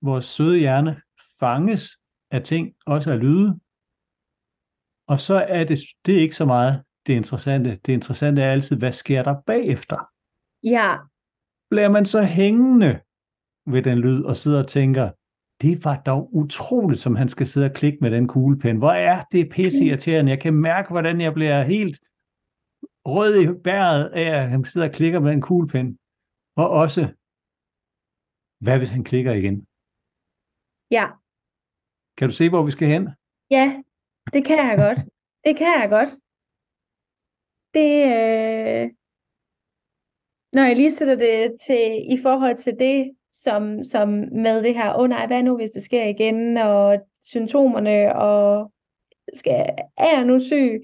vores 0.03 0.25
søde 0.25 0.59
hjerne 0.59 1.01
fanges 1.41 1.99
af 2.31 2.43
ting, 2.43 2.75
også 2.87 3.13
af 3.13 3.21
lyde. 3.21 3.61
Og 5.07 5.21
så 5.21 5.35
er 5.49 5.65
det, 5.65 5.79
det 6.07 6.17
er 6.17 6.21
ikke 6.21 6.37
så 6.37 6.45
meget 6.45 6.83
det 7.07 7.13
interessante. 7.13 7.81
Det 7.87 7.93
interessante 7.93 8.43
er 8.43 8.53
altid, 8.53 8.77
hvad 8.77 8.93
sker 8.93 9.23
der 9.23 9.41
bagefter? 9.47 10.09
ja, 10.65 10.97
Bliver 11.71 11.89
man 11.89 12.07
så 12.07 12.23
hængende 12.23 13.01
ved 13.67 13.83
den 13.83 13.99
lyd 13.99 14.25
og 14.25 14.37
sidder 14.37 14.63
og 14.63 14.69
tænker, 14.69 15.11
det 15.63 15.85
var 15.85 16.03
dog 16.07 16.35
utroligt, 16.35 17.01
som 17.01 17.17
han 17.17 17.29
skal 17.29 17.47
sidde 17.47 17.67
og 17.67 17.73
klikke 17.73 17.99
med 18.01 18.11
den 18.11 18.29
kuglepen. 18.29 18.77
Hvor 18.79 18.93
er 18.93 19.25
det 19.33 19.51
pisse 19.51 19.85
irriterende. 19.85 20.31
Jeg 20.31 20.41
kan 20.41 20.55
mærke, 20.55 20.89
hvordan 20.91 21.21
jeg 21.21 21.35
bliver 21.35 21.63
helt 21.63 22.01
rød 23.07 23.41
i 23.43 23.63
bæret 23.65 24.09
af, 24.09 24.43
at 24.43 24.49
han 24.51 24.65
sidder 24.65 24.89
og 24.89 24.95
klikker 24.95 25.21
med 25.21 25.33
en 25.33 25.41
kuglepen. 25.41 25.99
Og 26.57 26.71
også, 26.71 27.01
hvad 28.61 28.79
hvis 28.79 28.91
han 28.91 29.05
klikker 29.05 29.33
igen? 29.33 29.67
ja, 30.91 31.07
Kan 32.17 32.29
du 32.29 32.35
se, 32.35 32.49
hvor 32.49 32.63
vi 32.63 32.71
skal 32.71 32.89
hen? 32.89 33.09
ja, 33.51 33.83
det 34.33 34.45
kan 34.47 34.59
jeg 34.59 34.77
godt. 34.79 34.99
Det 35.45 35.57
kan 35.57 35.81
jeg 35.81 35.89
godt. 35.91 36.11
Det, 37.75 37.91
øh, 38.15 38.85
når 40.53 40.63
jeg 40.63 40.77
lige 40.77 40.91
sætter 40.91 41.15
det 41.15 41.57
til, 41.67 42.13
i 42.15 42.19
forhold 42.23 42.57
til 42.59 42.75
det, 42.79 43.17
som, 43.35 43.85
som 43.85 44.09
med 44.33 44.63
det 44.63 44.75
her, 44.75 44.95
åh 44.95 45.01
oh, 45.01 45.09
nej, 45.09 45.27
hvad 45.27 45.43
nu, 45.43 45.57
hvis 45.57 45.71
det 45.71 45.83
sker 45.83 46.05
igen, 46.05 46.57
og 46.57 46.99
symptomerne, 47.25 48.15
og 48.17 48.73
skal, 49.35 49.67
er 49.97 50.17
jeg 50.17 50.25
nu 50.25 50.39
syg? 50.39 50.83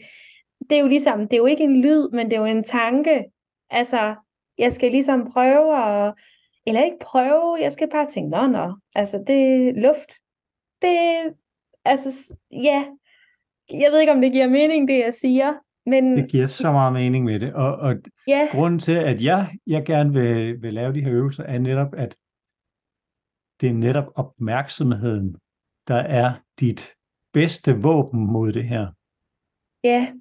Det 0.70 0.76
er 0.76 0.80
jo 0.80 0.86
ligesom, 0.86 1.20
det 1.20 1.32
er 1.32 1.38
jo 1.38 1.46
ikke 1.46 1.64
en 1.64 1.80
lyd, 1.80 2.08
men 2.10 2.26
det 2.26 2.36
er 2.36 2.40
jo 2.40 2.46
en 2.46 2.64
tanke. 2.64 3.24
Altså, 3.70 4.14
jeg 4.58 4.72
skal 4.72 4.90
ligesom 4.90 5.30
prøve 5.32 5.86
at, 5.86 6.14
eller 6.66 6.84
ikke 6.84 6.98
prøve, 7.00 7.58
jeg 7.60 7.72
skal 7.72 7.88
bare 7.90 8.10
tænke, 8.10 8.30
nå, 8.30 8.46
nå, 8.46 8.76
altså 8.94 9.24
det 9.26 9.68
er 9.68 9.72
luft. 9.72 10.12
Det, 10.82 11.34
altså, 11.84 12.34
ja, 12.50 12.84
jeg 13.70 13.92
ved 13.92 14.00
ikke, 14.00 14.12
om 14.12 14.20
det 14.20 14.32
giver 14.32 14.48
mening, 14.48 14.88
det 14.88 14.98
jeg 14.98 15.14
siger, 15.14 15.54
men 15.86 16.16
Det 16.16 16.30
giver 16.30 16.46
så 16.46 16.72
meget 16.72 16.92
mening 16.92 17.24
med 17.24 17.40
det. 17.40 17.54
Og, 17.54 17.74
og 17.74 17.94
ja, 18.26 18.48
grunden 18.52 18.78
til, 18.80 18.92
at 18.92 19.22
jeg, 19.22 19.48
jeg 19.66 19.84
gerne 19.84 20.12
vil, 20.12 20.62
vil 20.62 20.74
lave 20.74 20.94
de 20.94 21.04
her 21.04 21.12
øvelser, 21.12 21.42
er 21.42 21.58
netop, 21.58 21.94
at 21.96 22.16
det 23.60 23.68
er 23.68 23.72
netop 23.74 24.06
opmærksomheden, 24.14 25.36
der 25.88 25.96
er 25.96 26.34
dit 26.60 26.88
bedste 27.32 27.82
våben 27.82 28.26
mod 28.32 28.52
det 28.52 28.64
her. 28.64 28.86
ja, 29.84 30.12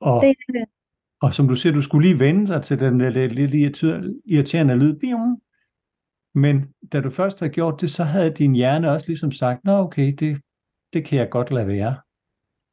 Og, 0.00 0.22
det 0.22 0.28
er 0.48 0.52
det. 0.52 0.64
og 1.20 1.34
som 1.34 1.48
du 1.48 1.56
siger, 1.56 1.72
du 1.72 1.82
skulle 1.82 2.08
lige 2.08 2.18
vende 2.18 2.46
sig 2.46 2.62
til 2.62 2.78
den 2.78 3.00
der 3.00 3.10
lidt, 3.10 3.32
lidt 3.34 3.54
irriter- 3.54 4.20
irriterende 4.24 4.76
lyd. 4.76 4.98
Bium. 4.98 5.40
Men 6.34 6.74
da 6.92 7.00
du 7.00 7.10
først 7.10 7.40
havde 7.40 7.52
gjort 7.52 7.80
det, 7.80 7.90
så 7.90 8.04
havde 8.04 8.30
din 8.34 8.54
hjerne 8.54 8.90
også 8.90 9.06
ligesom 9.08 9.32
sagt, 9.32 9.64
nå 9.64 9.72
okay, 9.72 10.14
det, 10.18 10.40
det 10.92 11.04
kan 11.04 11.18
jeg 11.18 11.30
godt 11.30 11.50
lade 11.50 11.66
være. 11.66 11.96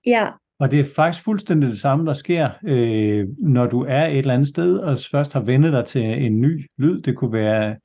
Ja, 0.05 0.29
Og 0.59 0.71
det 0.71 0.79
er 0.79 0.85
faktisk 0.95 1.23
fuldstændig 1.25 1.69
det 1.69 1.79
samme, 1.79 2.05
der 2.05 2.13
sker, 2.13 2.49
øh, 2.65 3.27
når 3.39 3.65
du 3.65 3.81
er 3.81 4.05
et 4.05 4.17
eller 4.17 4.33
andet 4.33 4.47
sted, 4.47 4.77
og 4.77 4.97
først 5.11 5.33
har 5.33 5.39
vendet 5.41 5.73
dig 5.73 5.85
til 5.85 6.01
en 6.25 6.41
ny 6.41 6.65
lyd. 6.77 7.01
Det 7.01 7.15
kunne 7.17 7.33
være 7.33 7.77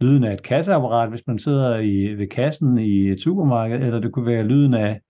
lyden 0.00 0.24
af 0.24 0.32
et 0.34 0.42
kasseapparat, 0.42 1.10
hvis 1.10 1.26
man 1.26 1.38
sidder 1.38 1.78
i, 1.78 2.14
ved 2.14 2.26
kassen 2.28 2.78
i 2.78 3.08
et 3.10 3.20
supermarked, 3.20 3.76
eller 3.82 4.00
det 4.00 4.12
kunne 4.12 4.26
være 4.26 4.42
lyden 4.42 4.74
af 4.74 5.00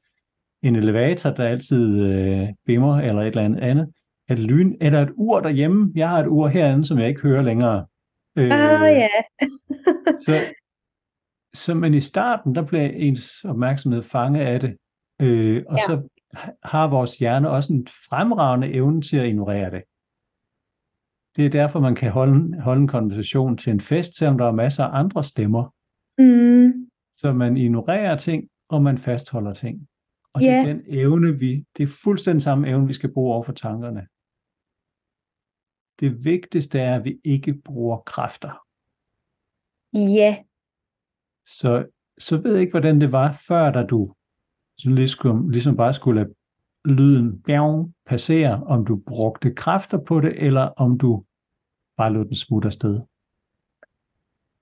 en 0.62 0.76
elevator, 0.76 1.30
der 1.30 1.44
altid 1.44 2.00
øh, 2.00 2.48
bimmer, 2.66 3.00
eller 3.00 3.22
et 3.22 3.26
eller 3.26 3.44
andet 3.44 3.60
andet. 3.60 3.92
Et 4.30 4.38
lyn, 4.38 4.74
eller 4.80 5.02
et 5.02 5.12
ur 5.16 5.40
derhjemme. 5.40 5.92
Jeg 5.94 6.08
har 6.08 6.18
et 6.20 6.26
ur 6.26 6.48
herinde, 6.48 6.84
som 6.86 6.98
jeg 6.98 7.08
ikke 7.08 7.20
hører 7.20 7.42
længere. 7.42 7.86
Øh, 8.36 8.50
ah 8.52 8.92
ja, 8.92 9.08
så, 10.26 10.44
så 11.54 11.74
men 11.74 11.94
i 11.94 12.00
starten, 12.00 12.54
der 12.54 12.62
bliver 12.62 12.84
ens 12.84 13.44
opmærksomhed 13.44 14.02
fanget 14.02 14.40
af 14.40 14.60
det. 14.60 14.76
Øh, 15.20 15.62
og 15.68 15.76
Ja. 15.76 15.82
så 15.86 16.08
ha- 16.34 16.50
har 16.62 16.86
vores 16.86 17.16
hjerne 17.16 17.50
også 17.50 17.72
en 17.72 17.86
fremragende 18.10 18.72
evne 18.72 19.02
til 19.02 19.16
at 19.16 19.26
ignorere 19.26 19.70
det. 19.70 19.82
Det 21.38 21.46
er 21.46 21.50
derfor, 21.50 21.80
man 21.80 21.94
kan 21.94 22.10
holde, 22.10 22.60
holde 22.60 22.80
en 22.80 22.88
konversation 22.88 23.56
til 23.56 23.70
en 23.70 23.80
fest, 23.80 24.16
selvom 24.16 24.38
der 24.38 24.46
er 24.46 24.52
masser 24.52 24.84
af 24.84 24.98
andre 24.98 25.24
stemmer. 25.24 25.74
mm, 26.18 26.88
Så 27.16 27.32
man 27.32 27.56
ignorerer 27.56 28.16
ting, 28.16 28.48
og 28.68 28.82
man 28.82 28.98
fastholder 28.98 29.54
ting. 29.54 29.88
Og 30.32 30.40
det 30.40 30.48
er 30.50 30.62
den 30.66 30.82
evne, 30.86 31.38
vi, 31.38 31.64
det 31.76 31.82
er 31.82 31.86
fuldstændig 32.04 32.42
samme 32.42 32.68
evne, 32.68 32.86
vi 32.86 32.92
skal 32.92 33.12
bruge 33.12 33.34
over 33.34 33.42
for 33.44 33.52
tankerne. 33.52 34.06
Det 36.00 36.24
vigtigste 36.24 36.80
er, 36.80 36.96
at 36.96 37.04
vi 37.04 37.20
ikke 37.24 37.54
bruger 37.54 37.98
kræfter. 37.98 38.64
ja, 39.94 40.36
Så, 41.46 41.86
så 42.18 42.36
ved 42.36 42.52
jeg 42.52 42.60
ikke, 42.60 42.70
hvordan 42.70 43.00
det 43.00 43.12
var, 43.12 43.42
før 43.48 43.70
da 43.70 43.82
du 43.82 44.14
så 44.78 44.90
ligesom, 44.90 45.48
ligesom 45.48 45.76
bare 45.76 45.94
skulle 45.94 46.20
lade 46.20 46.34
lyden 46.84 47.42
bjørn, 47.42 47.94
passere, 48.06 48.64
om 48.64 48.84
du 48.84 49.02
brugte 49.06 49.54
kræfter 49.54 49.98
på 49.98 50.20
det, 50.20 50.46
eller 50.46 50.62
om 50.62 50.98
du 50.98 51.24
bare 51.98 52.12
lod 52.12 52.24
den 52.24 52.36
smutte 52.36 52.66
afsted. 52.66 53.00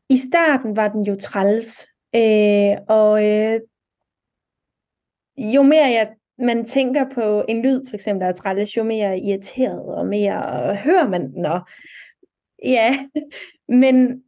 i 0.09 0.17
starten 0.17 0.77
var 0.77 0.89
den 0.89 1.03
jo 1.03 1.17
træls, 1.21 1.87
øh, 2.15 2.77
og 2.89 3.25
øh, 3.25 3.61
jo 5.37 5.63
mere 5.63 5.87
jeg, 5.87 6.17
man 6.39 6.65
tænker 6.65 7.05
på 7.15 7.45
en 7.49 7.63
lyd, 7.63 7.87
for 7.89 7.95
eksempel, 7.95 8.21
der 8.21 8.27
er 8.27 8.33
træls, 8.33 8.77
jo 8.77 8.85
mere 8.85 9.19
irriteret 9.19 9.85
og 9.85 10.07
mere 10.07 10.71
øh, 10.71 10.77
hører 10.77 11.09
man 11.09 11.33
den, 11.33 11.47
og 11.47 11.61
ja, 12.65 13.09
men 13.83 14.25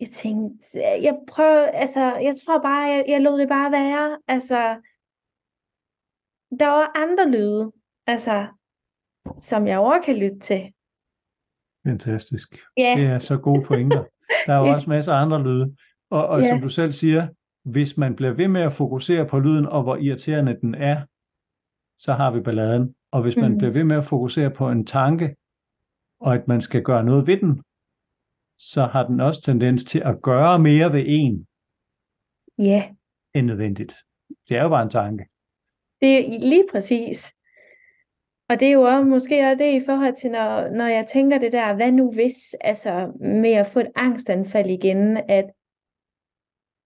jeg 0.00 0.10
tænkte, 0.10 0.66
jeg 0.80 1.18
prøver, 1.28 1.66
altså, 1.66 2.00
jeg 2.00 2.34
tror 2.36 2.62
bare, 2.62 2.88
jeg, 2.90 3.04
jeg 3.08 3.20
lod 3.20 3.40
det 3.40 3.48
bare 3.48 3.72
være, 3.72 4.18
altså, 4.28 4.80
der 6.58 6.66
var 6.66 6.92
andre 6.94 7.30
lyde, 7.30 7.72
altså, 8.06 8.46
som 9.38 9.66
jeg 9.66 9.78
over 9.78 10.02
kan 10.02 10.16
lytte 10.16 10.38
til. 10.38 10.72
Fantastisk. 11.86 12.56
Ja, 12.76 12.94
Det 12.98 13.06
er 13.06 13.18
så 13.18 13.36
gode 13.38 13.64
pointer. 13.64 14.04
Der 14.46 14.52
er 14.54 14.58
jo 14.58 14.64
Ja. 14.66 14.74
også 14.74 14.90
masser 14.90 15.12
af 15.14 15.22
andre 15.22 15.42
lyde. 15.42 15.76
Og, 16.10 16.26
og 16.26 16.40
Ja. 16.42 16.48
som 16.48 16.60
du 16.60 16.68
selv 16.68 16.92
siger, 16.92 17.28
hvis 17.64 17.96
man 17.96 18.16
bliver 18.16 18.32
ved 18.32 18.48
med 18.48 18.60
at 18.60 18.72
fokusere 18.72 19.26
på 19.28 19.38
lyden, 19.38 19.66
og 19.66 19.82
hvor 19.82 19.96
irriterende 19.96 20.58
den 20.60 20.74
er, 20.74 21.02
så 21.98 22.12
har 22.12 22.30
vi 22.30 22.40
balladen. 22.40 22.94
Og 23.12 23.22
hvis 23.22 23.36
man 23.36 23.50
Mhm. 23.50 23.58
bliver 23.58 23.72
ved 23.72 23.84
med 23.84 23.96
at 23.96 24.04
fokusere 24.06 24.50
på 24.50 24.70
en 24.70 24.86
tanke, 24.86 25.36
og 26.20 26.34
at 26.34 26.48
man 26.48 26.60
skal 26.60 26.82
gøre 26.82 27.04
noget 27.04 27.26
ved 27.26 27.36
den, 27.36 27.62
så 28.58 28.86
har 28.86 29.06
den 29.06 29.20
også 29.20 29.42
tendens 29.42 29.84
til 29.84 29.98
at 30.04 30.22
gøre 30.22 30.58
mere 30.58 30.92
ved 30.92 31.04
en 31.06 31.46
ja, 32.58 32.90
end 33.34 33.46
nødvendigt. 33.46 33.94
Det 34.48 34.56
er 34.56 34.62
jo 34.62 34.68
bare 34.68 34.82
en 34.82 34.90
tanke. 34.90 35.24
det 36.00 36.18
er 36.34 36.38
lige 36.38 36.64
præcis. 36.72 37.32
Og 38.52 38.60
det 38.60 38.68
er 38.68 38.72
jo 38.72 38.82
også, 38.82 39.04
måske 39.04 39.40
også 39.40 39.64
det 39.64 39.82
i 39.82 39.84
forhold 39.84 40.14
til, 40.14 40.30
når, 40.30 40.68
når 40.68 40.86
jeg 40.86 41.06
tænker 41.06 41.38
det 41.38 41.52
der, 41.52 41.74
hvad 41.74 41.92
nu 41.92 42.12
hvis, 42.12 42.54
altså 42.60 43.12
med 43.20 43.52
at 43.52 43.66
få 43.66 43.80
et 43.80 43.92
angstanfald 43.94 44.70
igen, 44.70 45.16
at 45.16 45.50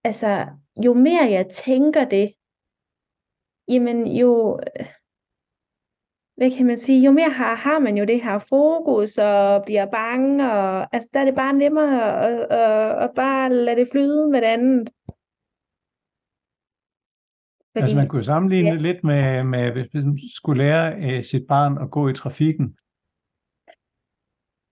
altså, 0.05 0.47
jo 0.85 0.95
mere 0.95 1.31
jeg 1.31 1.47
tænker 1.49 2.05
det, 2.05 2.35
jamen 3.69 4.07
jo, 4.07 4.61
hvad 6.37 6.51
kan 6.57 6.67
man 6.67 6.77
sige, 6.77 7.05
jo 7.05 7.13
mere 7.13 7.31
har, 7.31 7.55
har 7.55 7.79
man 7.79 7.97
jo 7.97 8.05
det 8.05 8.23
her 8.23 8.39
fokus 8.39 9.19
og 9.19 9.63
bliver 9.65 9.87
bange, 9.87 10.53
og 10.53 10.95
altså 10.95 11.09
der 11.13 11.21
er 11.21 11.25
det 11.25 11.35
bare 11.35 11.53
nemmere 11.53 12.27
at, 12.27 12.41
at, 12.51 13.03
at 13.05 13.11
bare 13.15 13.53
lade 13.53 13.81
det 13.81 13.89
flyde 13.93 14.29
med 14.31 14.41
det 14.41 14.47
andet. 14.47 14.91
Fordi, 17.77 17.83
Altså 17.83 17.97
man 17.97 18.09
kunne 18.09 18.25
sammenligne 18.25 18.69
ja. 18.69 18.75
lidt 18.75 19.05
med, 19.05 19.45
med, 19.45 19.73
hvis 19.73 19.95
man 19.95 20.19
skulle 20.35 20.65
lære 20.65 20.87
øh, 21.05 21.25
sit 21.25 21.47
barn 21.47 21.79
at 21.79 21.91
gå 21.91 22.09
i 22.09 22.15
trafikken. 22.15 22.77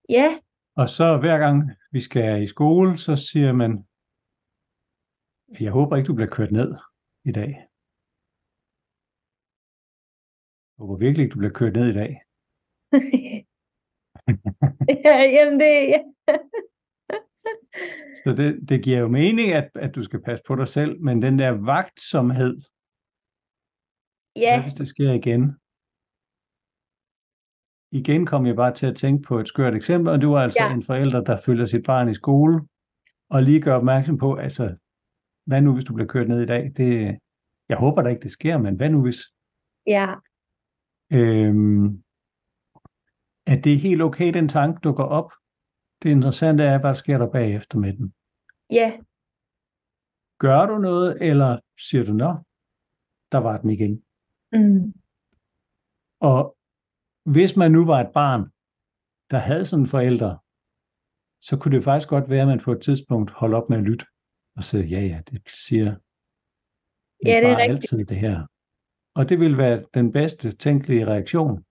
ja, 0.09 0.39
Og 0.75 0.89
så 0.89 1.17
hver 1.17 1.37
gang 1.37 1.71
vi 1.91 2.01
skal 2.01 2.43
i 2.43 2.47
skole, 2.47 2.97
så 2.97 3.15
siger 3.15 3.53
man, 3.53 3.71
Jeg 5.59 5.71
håber 5.71 5.95
ikke, 5.95 6.07
du 6.07 6.15
bliver 6.15 6.29
kørt 6.29 6.51
ned 6.51 6.75
i 7.25 7.31
dag. 7.31 7.49
Jeg 10.71 10.79
håber 10.79 10.97
virkelig 10.97 11.23
ikke, 11.23 11.33
du 11.33 11.39
bliver 11.39 11.57
kørt 11.59 11.73
ned 11.73 11.87
i 11.89 11.97
dag. 12.01 12.11
ja, 15.05 15.15
jamen 15.35 15.59
det, 15.59 15.73
ja. 15.93 16.01
Så 18.23 18.33
det, 18.37 18.69
det 18.69 18.83
giver 18.83 18.99
jo 18.99 19.07
mening, 19.07 19.51
at, 19.51 19.69
at 19.75 19.95
du 19.95 20.03
skal 20.03 20.21
passe 20.21 20.43
på 20.47 20.55
dig 20.55 20.67
selv, 20.67 21.01
men 21.01 21.21
den 21.21 21.39
der 21.39 21.49
vagtsomhed, 21.49 22.61
ja, 24.35 24.55
hvad 24.55 24.63
hvis 24.63 24.73
det 24.77 24.87
sker 24.87 25.11
igen? 25.11 25.55
Igen 27.91 28.25
kom 28.25 28.45
jeg 28.45 28.55
bare 28.55 28.73
til 28.73 28.85
at 28.85 28.95
tænke 28.97 29.23
på 29.27 29.39
et 29.39 29.47
skørt 29.47 29.75
eksempel, 29.75 30.13
og 30.13 30.21
du 30.21 30.33
er 30.33 30.39
altså 30.39 30.63
Ja. 30.63 30.73
en 30.73 30.83
forælder, 30.83 31.23
der 31.23 31.41
følger 31.45 31.65
sit 31.65 31.85
barn 31.85 32.09
i 32.09 32.13
skole, 32.13 32.67
og 33.29 33.43
lige 33.43 33.61
gør 33.61 33.75
opmærksom 33.75 34.17
på, 34.17 34.35
altså, 34.35 34.75
hvad 35.45 35.61
nu 35.61 35.73
hvis 35.73 35.85
du 35.85 35.93
bliver 35.93 36.07
kørt 36.07 36.27
ned 36.27 36.41
i 36.41 36.45
dag? 36.45 36.73
Det, 36.77 37.19
jeg 37.69 37.77
håber 37.77 38.01
da 38.01 38.09
ikke, 38.09 38.21
det 38.23 38.31
sker, 38.31 38.57
men 38.57 38.75
hvad 38.75 38.89
nu 38.89 39.01
hvis? 39.01 39.19
ja, 39.87 40.15
Øhm, 41.11 42.03
at 43.45 43.63
det 43.63 43.73
er 43.73 43.77
helt 43.77 44.01
okay, 44.01 44.33
den 44.33 44.47
tanke 44.49 44.79
dukker 44.83 45.03
op. 45.03 45.31
Det 46.03 46.09
interessante 46.09 46.63
er, 46.63 46.79
hvad 46.79 46.89
der 46.89 46.95
sker 46.95 47.17
der 47.17 47.31
bagefter 47.31 47.77
med 47.77 47.93
den. 47.93 48.13
ja, 48.69 48.99
Gør 50.39 50.65
du 50.65 50.77
noget, 50.77 51.17
eller 51.21 51.59
siger 51.79 52.03
du, 52.03 52.13
nå, 52.13 52.33
der 53.31 53.37
var 53.37 53.57
den 53.57 53.69
igen. 53.69 54.04
Mm, 54.53 54.93
Og 56.19 56.57
hvis 57.25 57.55
man 57.55 57.71
nu 57.71 57.85
var 57.85 57.99
et 58.01 58.11
barn, 58.13 58.41
der 59.31 59.37
havde 59.37 59.65
sådan 59.65 59.83
en 59.85 59.89
forælder, 59.89 60.35
så 61.41 61.57
kunne 61.57 61.75
det 61.75 61.83
faktisk 61.83 62.09
godt 62.09 62.29
være, 62.29 62.41
at 62.41 62.47
man 62.47 62.59
på 62.59 62.71
et 62.71 62.81
tidspunkt 62.81 63.31
holdt 63.31 63.55
op 63.55 63.69
med 63.69 63.77
at 63.77 63.83
lytte 63.83 64.05
og 64.55 64.63
sige, 64.63 64.83
ja, 64.83 64.99
ja, 64.99 65.21
det 65.29 65.41
siger 65.65 65.85
min 65.85 67.33
Ja, 67.33 67.35
det 67.39 67.45
er 67.45 67.53
far 67.53 67.57
rigtigt. 67.61 67.93
altid 67.93 68.05
det 68.05 68.17
her. 68.17 68.45
Og 69.15 69.29
det 69.29 69.39
ville 69.39 69.57
være 69.57 69.83
den 69.93 70.11
bedste 70.11 70.51
tænkelige 70.51 71.05
reaktion. 71.07 71.65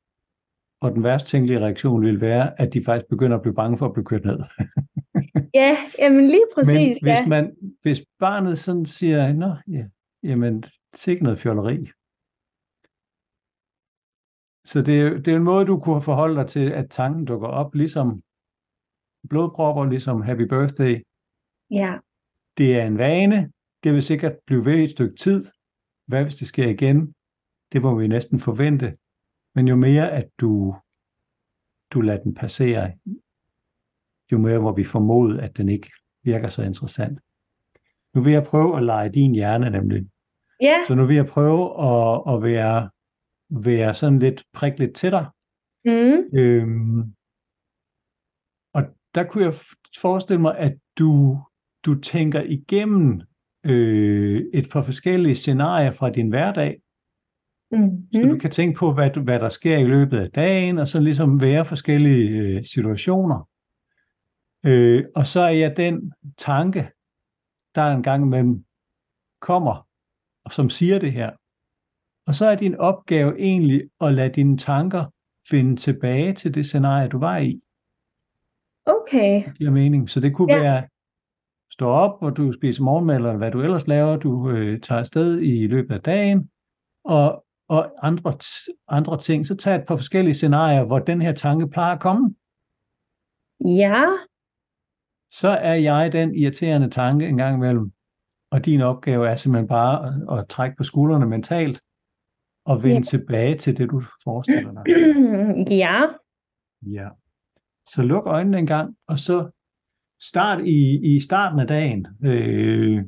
Og 0.81 0.93
den 0.93 1.03
værst 1.03 1.27
tænkelige 1.27 1.61
reaktion 1.61 2.03
ville 2.05 2.21
være, 2.21 2.61
at 2.61 2.75
de 2.75 2.85
faktisk 2.85 3.09
begynder 3.11 3.37
at 3.37 3.43
blive 3.43 3.55
bange 3.55 3.79
for 3.79 3.87
at 3.87 3.93
blive 3.93 4.05
kørt 4.05 4.25
ned. 4.25 4.39
ja, 5.55 5.77
jamen 5.99 6.27
lige 6.27 6.47
præcis, 6.55 6.75
Men 6.75 6.93
hvis, 6.93 7.03
ja, 7.07 7.27
man, 7.27 7.57
hvis 7.83 8.05
barnet 8.19 8.59
sådan 8.59 8.87
siger, 8.87 9.33
nå, 9.33 9.55
ja, 9.69 9.85
jamen, 10.23 10.65
sikke 10.95 11.23
noget 11.25 11.39
fjolleri. 11.39 11.91
Så 14.65 14.83
det, 14.83 15.01
er 15.01 15.11
det 15.11 15.29
er 15.29 15.37
en 15.37 15.43
måde, 15.43 15.67
du 15.67 15.81
kunne 15.81 16.03
forholde 16.03 16.37
dig 16.37 16.47
til, 16.49 16.71
at 16.71 16.91
tanken 16.91 17.25
dukker 17.25 17.49
op, 17.49 17.75
ligesom 17.75 18.23
blodpropper, 19.31 19.85
ligesom 19.85 20.23
happy 20.23 20.43
birthday. 20.43 21.03
ja, 21.71 21.99
Det 22.59 22.77
er 22.77 22.87
en 22.87 22.99
vane. 22.99 23.53
Det 23.85 23.93
vil 23.93 24.03
sikkert 24.03 24.37
blive 24.47 24.65
ved 24.65 24.75
et 24.85 24.91
stykke 24.91 25.17
tid. 25.17 25.45
Hvad 26.07 26.23
hvis 26.23 26.37
det 26.37 26.49
sker 26.49 26.69
igen? 26.69 27.15
Det 27.73 27.83
må 27.83 27.95
vi 27.95 28.09
næsten 28.09 28.41
forvente. 28.41 28.97
Men 29.55 29.69
jo 29.69 29.77
mere, 29.77 30.11
at 30.13 30.29
du, 30.41 30.75
du 31.91 32.01
lader 32.01 32.23
den 32.23 32.35
passere, 32.35 32.93
jo 34.33 34.39
mere 34.39 34.59
må 34.59 34.73
vi 34.77 34.85
formode, 34.85 35.43
at 35.43 35.57
den 35.57 35.69
ikke 35.69 35.91
virker 36.23 36.49
så 36.49 36.63
interessant. 36.63 37.19
Nu 38.15 38.23
vil 38.23 38.33
jeg 38.33 38.45
prøve 38.45 38.77
at 38.77 38.83
lege 38.83 39.09
din 39.09 39.35
hjerne 39.35 39.71
nemlig. 39.71 40.07
ja, 40.61 40.77
Så 40.89 40.95
nu 40.95 41.07
vil 41.07 41.17
jeg 41.17 41.27
prøve 41.27 41.63
at, 41.91 42.35
at 42.35 42.43
være, 42.43 42.91
være 43.51 43.95
sådan 43.95 44.19
lidt 44.19 44.45
prik 44.53 44.79
lidt 44.79 44.95
til 44.95 45.11
dig. 45.11 45.27
mm, 45.85 46.39
Øhm, 46.39 47.15
og 48.73 48.83
der 49.15 49.25
kunne 49.25 49.45
jeg 49.45 49.55
forestille 50.01 50.41
mig, 50.41 50.59
at 50.59 50.77
du, 50.99 51.39
du 51.85 52.01
tænker 52.01 52.43
igennem 52.43 53.21
øh, 53.65 54.45
et 54.55 54.71
par 54.71 54.83
forskellige 54.83 55.35
scenarier 55.35 55.93
fra 55.93 56.11
din 56.11 56.29
hverdag, 56.29 56.81
mm, 57.71 58.09
så 58.13 58.21
du 58.21 58.39
kan 58.39 58.51
tænke 58.51 58.79
på, 58.79 58.93
hvad, 58.93 59.11
hvad 59.11 59.39
der 59.39 59.49
sker 59.49 59.79
i 59.79 59.85
løbet 59.85 60.19
af 60.19 60.31
dagen, 60.31 60.79
og 60.79 60.89
så 60.89 61.01
ligesom 61.01 61.41
være 61.41 61.65
forskellige 61.65 62.29
øh, 62.29 62.65
situationer. 62.65 63.49
Øh, 64.65 65.05
og 65.15 65.27
så 65.27 65.41
er 65.41 65.49
jeg 65.49 65.77
den 65.77 66.13
tanke, 66.39 66.91
der 67.75 67.83
en 67.83 68.03
gang 68.03 68.25
imellem 68.25 68.65
kommer, 69.41 69.89
og 70.45 70.53
som 70.53 70.71
siger 70.71 70.99
det 70.99 71.13
her. 71.13 71.31
Og 72.27 72.35
så 72.35 72.47
er 72.47 72.55
din 72.55 72.75
opgave 72.77 73.41
egentlig 73.41 73.83
at 74.01 74.15
lade 74.15 74.29
dine 74.33 74.59
tanker 74.59 75.05
finde 75.51 75.77
tilbage 75.77 76.35
til 76.35 76.55
det 76.55 76.67
scenarie, 76.67 77.09
du 77.09 77.19
var 77.19 77.37
i. 77.39 77.61
okay, 78.87 79.45
Det 79.45 79.59
giver 79.59 79.71
mening. 79.71 80.11
Så 80.11 80.21
det 80.21 80.35
kunne 80.35 80.55
Ja. 80.55 80.61
være, 80.61 80.89
stå 81.71 81.87
op, 81.89 82.23
og 82.23 82.37
du 82.37 82.53
spiser 82.53 82.83
morgenmad, 82.83 83.17
eller 83.17 83.37
hvad 83.37 83.51
du 83.51 83.63
ellers 83.63 83.87
laver. 83.87 84.17
Du 84.17 84.51
øh, 84.51 84.81
tager 84.81 84.99
afsted 84.99 85.41
i 85.41 85.67
løbet 85.67 85.95
af 85.95 86.01
dagen, 86.01 86.51
og, 87.05 87.45
og 87.69 87.93
andre, 88.03 88.39
andre 88.89 89.21
ting. 89.21 89.47
Så 89.47 89.57
tag 89.57 89.75
et 89.77 89.87
par 89.89 89.97
forskellige 89.97 90.35
scenarier, 90.35 90.85
hvor 90.85 90.99
den 90.99 91.23
her 91.23 91.33
tanke 91.33 91.69
plejer 91.69 91.95
at 91.95 92.01
komme. 92.01 92.35
ja, 93.61 94.05
Så 95.31 95.49
er 95.49 95.75
jeg 95.75 96.13
den 96.13 96.35
irriterende 96.35 96.91
tanke 96.91 97.29
en 97.29 97.37
gang 97.37 97.57
imellem. 97.57 97.93
Og 98.51 98.65
din 98.65 98.81
opgave 98.81 99.29
er 99.29 99.37
simpelthen 99.37 99.69
bare 99.69 100.07
at, 100.07 100.39
at 100.39 100.49
trække 100.49 100.77
på 100.77 100.85
skuldrene 100.85 101.27
mentalt, 101.27 101.81
og 102.65 102.83
vende 102.83 102.97
Ja. 102.97 103.03
tilbage 103.03 103.59
til 103.59 103.77
det, 103.77 103.91
du 103.91 104.03
forestiller 104.25 104.73
dig. 104.73 104.85
ja, 105.85 106.03
Ja. 106.87 107.09
Så 107.95 108.03
luk 108.03 108.27
øjnene 108.27 108.59
en 108.59 108.67
gang, 108.67 108.97
og 109.09 109.19
så 109.19 109.51
start 110.21 110.65
i, 110.67 111.15
i 111.17 111.21
starten 111.21 111.59
af 111.61 111.67
dagen. 111.67 112.07
Øh, 112.25 113.05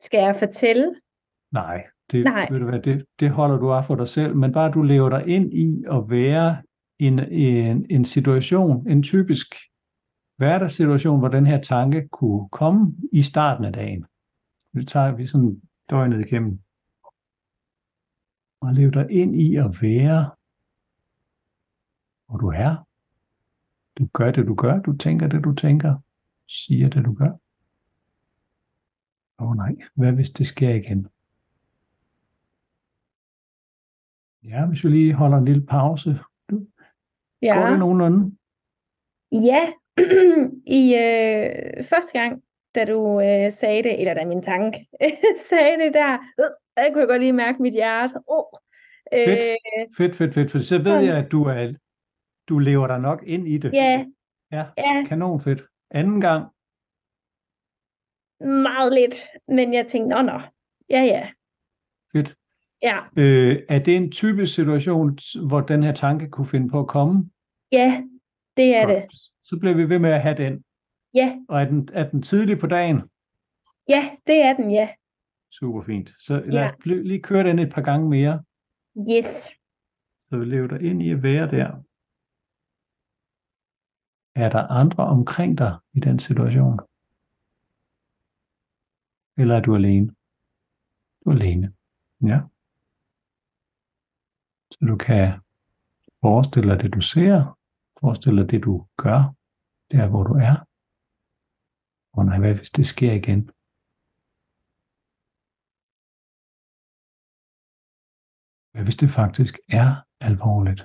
skal 0.00 0.18
jeg 0.18 0.36
fortælle? 0.38 0.94
nej, 1.52 1.84
det, 2.10 2.24
Nej. 2.24 2.48
Ved 2.50 2.58
du 2.58 2.64
hvad, 2.64 2.80
det, 2.80 3.04
det 3.20 3.30
holder 3.30 3.56
du 3.56 3.72
af 3.72 3.84
for 3.86 3.94
dig 3.94 4.08
selv, 4.08 4.36
men 4.36 4.52
bare 4.52 4.70
du 4.72 4.82
lever 4.82 5.08
dig 5.08 5.28
ind 5.28 5.52
i 5.54 5.84
at 5.90 6.10
være 6.10 6.62
en, 6.98 7.18
en, 7.32 7.86
en 7.90 8.04
situation, 8.04 8.88
en 8.90 9.02
typisk 9.02 9.46
hverdagssituation, 10.36 11.18
hvor 11.18 11.28
den 11.28 11.46
her 11.46 11.60
tanke 11.60 12.08
kunne 12.08 12.48
komme 12.48 12.94
i 13.12 13.22
starten 13.22 13.64
af 13.64 13.72
dagen. 13.72 14.06
Det 14.76 14.88
tager 14.88 15.12
vi 15.12 15.26
sådan 15.26 15.62
døgnet 15.90 16.26
igennem. 16.26 16.60
Og 18.60 18.74
lev 18.74 18.90
dig 18.90 19.10
ind 19.10 19.40
i 19.40 19.56
at 19.56 19.82
være, 19.82 20.30
hvor 22.26 22.38
du 22.38 22.48
er. 22.48 22.86
Du 23.98 24.08
gør 24.12 24.30
det, 24.30 24.46
du 24.46 24.54
gør. 24.54 24.78
Du 24.80 24.96
tænker 24.96 25.26
det, 25.26 25.44
du 25.44 25.54
tænker. 25.54 25.98
Siger 26.48 26.88
det, 26.88 27.04
du 27.04 27.14
gør. 27.14 27.30
Åh 29.38 29.50
oh, 29.50 29.56
nej, 29.56 29.76
hvad 29.94 30.12
hvis 30.12 30.30
det 30.30 30.46
sker 30.46 30.74
igen? 30.74 31.08
Ja, 34.44 34.66
hvis 34.66 34.84
vi 34.84 34.88
lige 34.88 35.14
holder 35.14 35.38
en 35.38 35.44
lille 35.44 35.66
pause. 35.66 36.18
Ja, 37.42 37.54
Går 37.54 37.70
det 37.70 37.78
nogenlunde? 37.78 38.36
ja, 39.32 39.72
i 40.80 40.94
øh, 40.94 41.84
første 41.84 42.12
gang, 42.12 42.42
da 42.76 42.84
du 42.84 43.20
øh, 43.20 43.52
sagde 43.52 43.82
det, 43.82 44.00
eller 44.00 44.14
da 44.14 44.24
min 44.24 44.42
tanke 44.42 44.86
sagde 45.50 45.84
det 45.84 45.94
der, 45.94 46.12
øh, 46.40 46.44
der 46.76 46.92
kunne 46.92 47.00
jeg 47.00 47.08
godt 47.08 47.20
lige 47.20 47.32
mærke 47.32 47.62
mit 47.62 47.72
hjerte. 47.72 48.14
Uh, 48.14 48.44
øh, 49.12 49.26
Fedt. 49.28 49.96
Fedt, 49.96 50.16
fedt, 50.16 50.34
fedt. 50.34 50.50
For 50.50 50.58
så 50.58 50.78
ved 50.78 50.98
jeg, 51.00 51.16
at 51.16 51.32
du, 51.32 51.44
er, 51.44 51.72
du 52.48 52.58
lever 52.58 52.86
dig 52.86 53.00
nok 53.00 53.22
ind 53.26 53.48
i 53.48 53.58
det. 53.58 53.72
ja, 53.72 54.04
Ja, 54.52 54.64
ja, 54.76 55.04
kanon 55.08 55.40
fedt. 55.40 55.62
Anden 55.90 56.20
gang, 56.20 56.46
meget 58.40 58.92
lidt, 58.92 59.14
men 59.48 59.74
jeg 59.74 59.86
tænkte, 59.86 60.16
nå, 60.16 60.22
nå, 60.22 60.40
ja, 60.90 61.02
ja, 61.02 61.28
fedt. 62.12 62.34
ja, 62.82 62.98
Øh, 63.16 63.62
er 63.68 63.78
det 63.78 63.96
en 63.96 64.10
typisk 64.10 64.54
situation, 64.54 65.18
hvor 65.48 65.60
den 65.60 65.82
her 65.82 65.92
tanke 65.92 66.28
kunne 66.28 66.46
finde 66.46 66.68
på 66.68 66.80
at 66.80 66.86
komme? 66.86 67.30
ja, 67.72 68.02
det 68.56 68.76
er 68.76 68.86
det. 68.86 69.02
Godt. 69.02 69.14
Så 69.44 69.56
bliver 69.60 69.74
vi 69.76 69.88
ved 69.88 69.98
med 69.98 70.10
at 70.10 70.22
have 70.22 70.36
den. 70.36 70.64
Ja, 71.16 71.38
Og 71.48 71.60
er 71.60 71.64
den, 71.64 71.88
er 71.92 72.10
den 72.10 72.22
tidlig 72.22 72.58
på 72.58 72.66
dagen? 72.66 72.96
ja, 73.88 74.16
det 74.26 74.36
er 74.42 74.56
den, 74.56 74.70
ja. 74.70 74.88
Super 75.50 75.82
fint. 75.82 76.10
Så 76.18 76.40
lad 76.46 76.62
Ja. 76.62 76.70
os 76.70 76.84
lige 76.84 77.22
køre 77.22 77.44
den 77.44 77.58
et 77.58 77.72
par 77.72 77.82
gange 77.82 78.08
mere, 78.08 78.44
Yes. 79.10 79.50
så 80.28 80.36
vi 80.38 80.44
lever 80.44 80.66
dig 80.66 80.82
ind 80.82 81.02
i 81.02 81.10
at 81.10 81.22
være 81.22 81.50
der. 81.50 81.82
Er 84.44 84.48
der 84.48 84.66
andre 84.66 85.04
omkring 85.06 85.58
dig 85.58 85.78
i 85.94 86.00
den 86.00 86.18
situation? 86.18 86.78
Eller 89.38 89.56
er 89.56 89.60
du 89.60 89.74
alene? 89.74 90.14
Du 91.24 91.30
er 91.30 91.34
alene. 91.34 91.74
Ja. 92.22 92.40
Så 94.70 94.78
du 94.88 94.96
kan 94.96 95.40
forestille 96.20 96.70
dig 96.74 96.82
det, 96.82 96.94
du 96.94 97.00
ser. 97.00 97.58
Forestille 98.00 98.42
dig 98.42 98.50
det, 98.50 98.64
du 98.64 98.86
gør. 98.96 99.34
Der, 99.90 100.08
hvor 100.08 100.22
du 100.22 100.32
er. 100.34 100.65
Og 102.16 102.24
nej, 102.24 102.38
hvad 102.38 102.54
hvis 102.54 102.70
det 102.70 102.86
sker 102.86 103.12
igen? 103.12 103.40
Hvad 108.70 108.84
hvis 108.84 108.96
det 108.96 109.10
faktisk 109.10 109.54
er 109.68 109.88
alvorligt? 110.20 110.82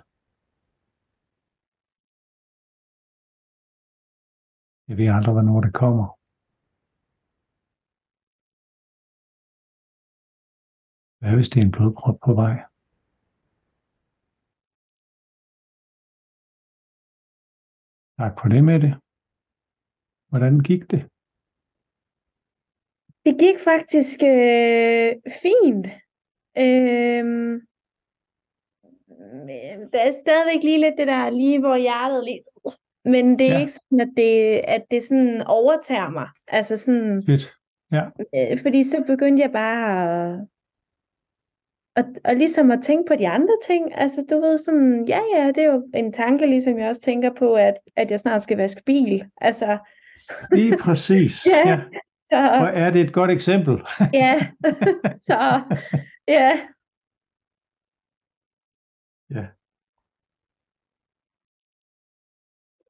Jeg 4.88 4.98
ved 4.98 5.08
aldrig, 5.16 5.34
hvornår 5.34 5.62
det 5.62 5.74
kommer. 5.74 6.08
Hvad 11.20 11.36
hvis 11.36 11.50
det 11.50 11.60
er 11.60 11.66
en 11.66 11.72
blodprop 11.72 12.18
på 12.26 12.34
vej? 12.34 12.56
Tak 18.20 18.34
for 18.40 18.48
det 18.54 18.64
med 18.64 18.80
det. 18.86 18.94
Hvordan 20.30 20.60
gik 20.60 20.92
det? 20.92 21.11
Det 23.26 23.40
gik 23.40 23.60
faktisk 23.60 24.20
øh, 24.24 25.16
fint. 25.42 25.88
Øhm, 26.58 27.62
der 29.94 30.00
er 30.00 30.12
stadigvæk 30.12 30.64
lige 30.64 30.80
lidt 30.80 30.96
det 30.98 31.08
der, 31.08 31.30
lige 31.30 31.60
hvor 31.60 31.76
hjertet 31.76 32.24
lige... 32.24 32.44
Men 33.06 33.40
det 33.40 33.48
er 33.48 33.54
Ja. 33.54 33.60
ikke 33.60 33.72
sådan, 33.72 34.00
at 34.00 34.10
det, 34.18 34.62
at 34.68 34.84
det 34.92 35.04
sådan 35.04 35.42
overtager 35.42 36.10
mig. 36.10 36.28
Altså 36.48 36.78
sådan, 36.78 37.22
Fedt. 37.26 37.54
øh, 38.36 38.60
fordi 38.62 38.84
så 38.84 39.04
begyndte 39.08 39.42
jeg 39.44 39.52
bare 39.52 40.32
at, 40.34 40.40
at, 41.96 42.06
at 42.24 42.38
ligesom 42.38 42.72
at 42.72 42.80
tænke 42.84 43.08
på 43.08 43.16
de 43.16 43.28
andre 43.28 43.54
ting. 43.68 43.96
Altså 43.96 44.26
du 44.30 44.40
ved 44.42 44.58
sådan, 44.58 45.06
ja 45.08 45.22
ja, 45.36 45.48
det 45.48 45.58
er 45.58 45.72
jo 45.74 45.88
en 45.94 46.14
tanke, 46.14 46.46
ligesom 46.46 46.80
jeg 46.80 46.90
også 46.90 47.02
tænker 47.02 47.34
på, 47.34 47.54
at, 47.56 47.74
at 47.96 48.12
jeg 48.12 48.20
snart 48.20 48.44
skal 48.44 48.58
vaske 48.58 48.82
bil. 48.86 49.26
Altså, 49.38 49.78
Lige 50.52 50.78
præcis. 50.78 51.46
Ja. 51.46 51.70
ja. 51.70 51.80
Så 52.32 52.38
Hvor 52.60 52.68
er 52.84 52.90
det 52.92 53.02
et 53.02 53.14
godt 53.14 53.32
eksempel. 53.32 53.74
ja, 54.24 54.52
så 55.28 55.38
ja. 56.28 56.50
ja. 59.30 59.46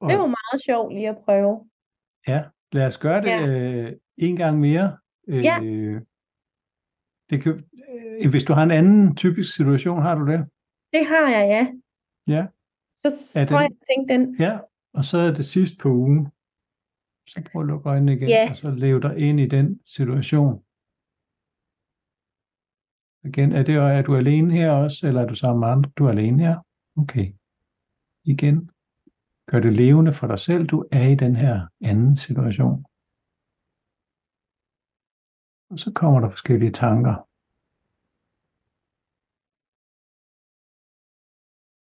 Og, 0.00 0.08
Det 0.10 0.18
var 0.18 0.26
meget 0.26 0.62
sjovt 0.64 0.94
lige 0.94 1.08
at 1.08 1.18
prøve. 1.24 1.70
Ja, 2.28 2.44
lad 2.72 2.86
os 2.86 2.98
gøre 2.98 3.20
det 3.20 3.26
Ja. 3.28 3.46
øh, 3.46 3.96
en 4.16 4.36
gang 4.36 4.60
mere. 4.60 4.98
Øh, 5.28 5.44
Ja. 5.44 5.56
det 7.30 7.42
kan, 7.42 7.52
øh, 8.22 8.30
hvis 8.30 8.44
du 8.44 8.52
har 8.52 8.62
en 8.62 8.70
anden 8.70 9.16
typisk 9.16 9.54
situation, 9.56 10.02
har 10.02 10.14
du 10.14 10.26
det? 10.26 10.48
Det 10.92 11.06
har 11.06 11.28
jeg, 11.36 11.44
ja. 11.54 11.62
Ja. 12.36 12.46
Så 12.96 13.08
Er 13.40 13.46
prøver 13.46 13.60
jeg 13.60 13.70
at 13.70 13.86
tænke 13.96 14.12
den. 14.12 14.40
Ja, 14.40 14.58
og 14.94 15.04
så 15.04 15.18
er 15.18 15.30
det 15.30 15.46
sidst 15.46 15.74
på 15.80 15.88
ugen. 15.88 16.32
Så 17.26 17.42
prøv 17.52 17.62
at 17.62 17.68
lukke 17.68 17.88
øjnene 17.88 18.12
igen, 18.12 18.28
Ja. 18.28 18.50
og 18.50 18.56
så 18.56 18.70
lev 18.70 19.02
dig 19.02 19.18
ind 19.18 19.40
i 19.40 19.46
den 19.46 19.80
situation. 19.86 20.64
Igen, 23.24 23.52
er, 23.52 23.62
det, 23.62 23.74
er 23.74 24.02
du 24.02 24.16
alene 24.16 24.52
her 24.52 24.70
også, 24.70 25.06
eller 25.06 25.20
er 25.22 25.26
du 25.26 25.34
sammen 25.34 25.60
med 25.60 25.68
andre? 25.68 25.90
Du 25.96 26.04
er 26.04 26.10
alene 26.10 26.42
her? 26.42 26.56
Okay. 26.96 27.32
Igen. 28.24 28.70
Gør 29.50 29.60
det 29.60 29.72
levende 29.72 30.14
for 30.14 30.26
dig 30.26 30.38
selv. 30.38 30.66
Du 30.66 30.84
er 30.92 31.06
i 31.08 31.14
den 31.14 31.36
her 31.36 31.66
anden 31.80 32.16
situation. 32.16 32.84
Og 35.70 35.78
så 35.78 35.92
kommer 35.94 36.20
der 36.20 36.30
forskellige 36.30 36.72
tanker. 36.72 37.14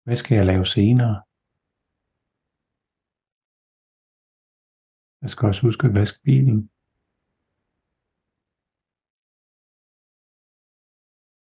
Hvad 0.03 0.15
skal 0.17 0.35
jeg 0.35 0.45
lave 0.45 0.65
senere? 0.65 1.23
Jeg 5.23 5.31
skal 5.31 5.47
også 5.47 5.62
huske 5.67 5.88
at 5.88 5.93
vaske 5.93 6.19
bilen. 6.23 6.59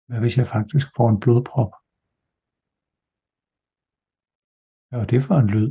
Hvad 0.07 0.19
hvis 0.19 0.37
jeg 0.37 0.47
faktisk 0.55 0.87
får 0.97 1.09
en 1.09 1.19
blodprop? 1.23 1.71
Hvad 4.87 4.99
var 4.99 5.07
det 5.13 5.21
for 5.27 5.35
en 5.43 5.49
lyd? 5.55 5.69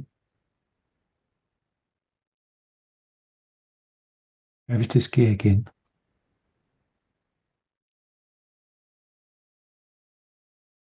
Hvad 4.64 4.77
hvis 4.77 4.92
det 4.94 5.03
sker 5.11 5.29
igen? 5.37 5.61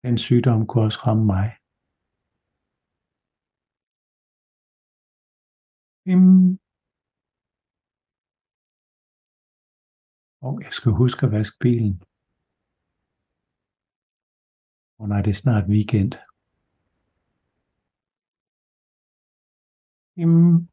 Den 0.04 0.18
sygdom 0.18 0.66
kunne 0.66 0.84
også 0.84 1.00
ramme 1.06 1.24
mig. 1.34 1.48
Bim. 6.04 6.65
Og 10.46 10.62
jeg 10.62 10.72
skal 10.72 10.92
huske 10.92 11.26
at 11.26 11.32
vaske 11.32 11.56
bilen. 11.60 12.02
Og 14.98 15.08
nej, 15.08 15.22
det 15.22 15.30
er 15.30 15.34
snart 15.34 15.64
weekend. 15.68 16.12
Jamen, 20.16 20.70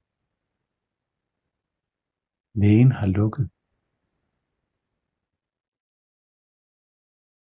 Lægen 2.54 2.92
har 2.92 3.08
lukket. 3.08 3.50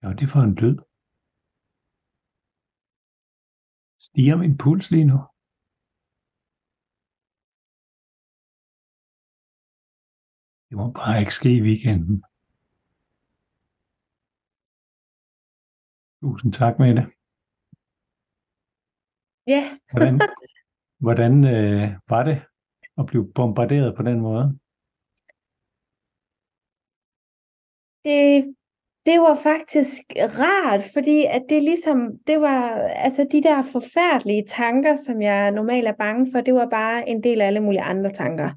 Ja, 0.02 0.08
det 0.20 0.34
var 0.34 0.42
en 0.42 0.54
lyd. 0.54 0.78
Stiger 3.98 4.36
min 4.36 4.58
puls 4.58 4.90
lige 4.90 5.04
nu? 5.04 5.33
Det 10.74 10.82
må 10.82 10.90
bare 10.90 11.20
ikke 11.20 11.34
ske 11.34 11.50
i 11.56 11.62
weekenden. 11.62 12.24
Tusind 16.22 16.52
tak 16.52 16.78
med 16.78 16.94
det. 16.94 17.06
Ja, 19.46 19.78
Hvordan, 19.92 20.20
hvordan 21.04 21.32
øh, 21.44 21.88
var 22.08 22.22
det 22.22 22.42
at 22.98 23.06
blive 23.06 23.32
bombarderet 23.34 23.96
på 23.96 24.02
den 24.02 24.20
måde? 24.20 24.58
det, 28.04 28.54
det 29.06 29.20
var 29.20 29.34
faktisk 29.34 30.02
rart, 30.16 30.84
fordi 30.92 31.24
at 31.24 31.42
det 31.48 31.62
ligesom, 31.62 32.18
det 32.26 32.40
var, 32.40 32.78
altså 32.78 33.28
de 33.32 33.42
der 33.42 33.62
forfærdelige 33.62 34.44
tanker, 34.48 34.96
som 34.96 35.22
jeg 35.22 35.50
normalt 35.50 35.88
er 35.88 35.96
bange 35.98 36.32
for, 36.32 36.40
det 36.40 36.54
var 36.54 36.68
bare 36.68 37.08
en 37.08 37.22
del 37.22 37.40
af 37.40 37.46
alle 37.46 37.60
mulige 37.60 37.82
andre 37.82 38.12
tanker. 38.12 38.50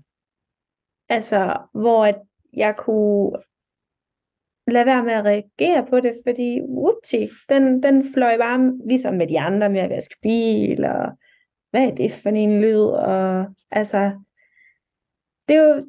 Altså, 1.10 1.58
hvor 1.74 2.06
at 2.06 2.22
jeg 2.54 2.76
kunne 2.78 3.32
lade 4.68 4.86
være 4.86 5.04
med 5.04 5.14
at 5.14 5.26
reagere 5.26 5.86
på 5.90 6.00
det, 6.00 6.22
fordi 6.26 6.62
whoopty, 6.62 7.26
den, 7.50 7.84
den 7.84 8.14
fløj 8.14 8.38
bare 8.38 8.88
ligesom 8.88 9.14
med 9.14 9.28
de 9.28 9.40
andre 9.40 9.70
med 9.70 9.80
at 9.82 9.90
vaske 9.90 10.16
bil, 10.22 10.86
og 10.86 11.18
hvad 11.70 11.82
er 11.82 11.96
det 11.96 12.12
for 12.12 12.30
en 12.30 12.62
lyd, 12.62 12.80
og 12.80 13.46
altså, 13.72 14.22
det 15.48 15.60
var, 15.60 15.84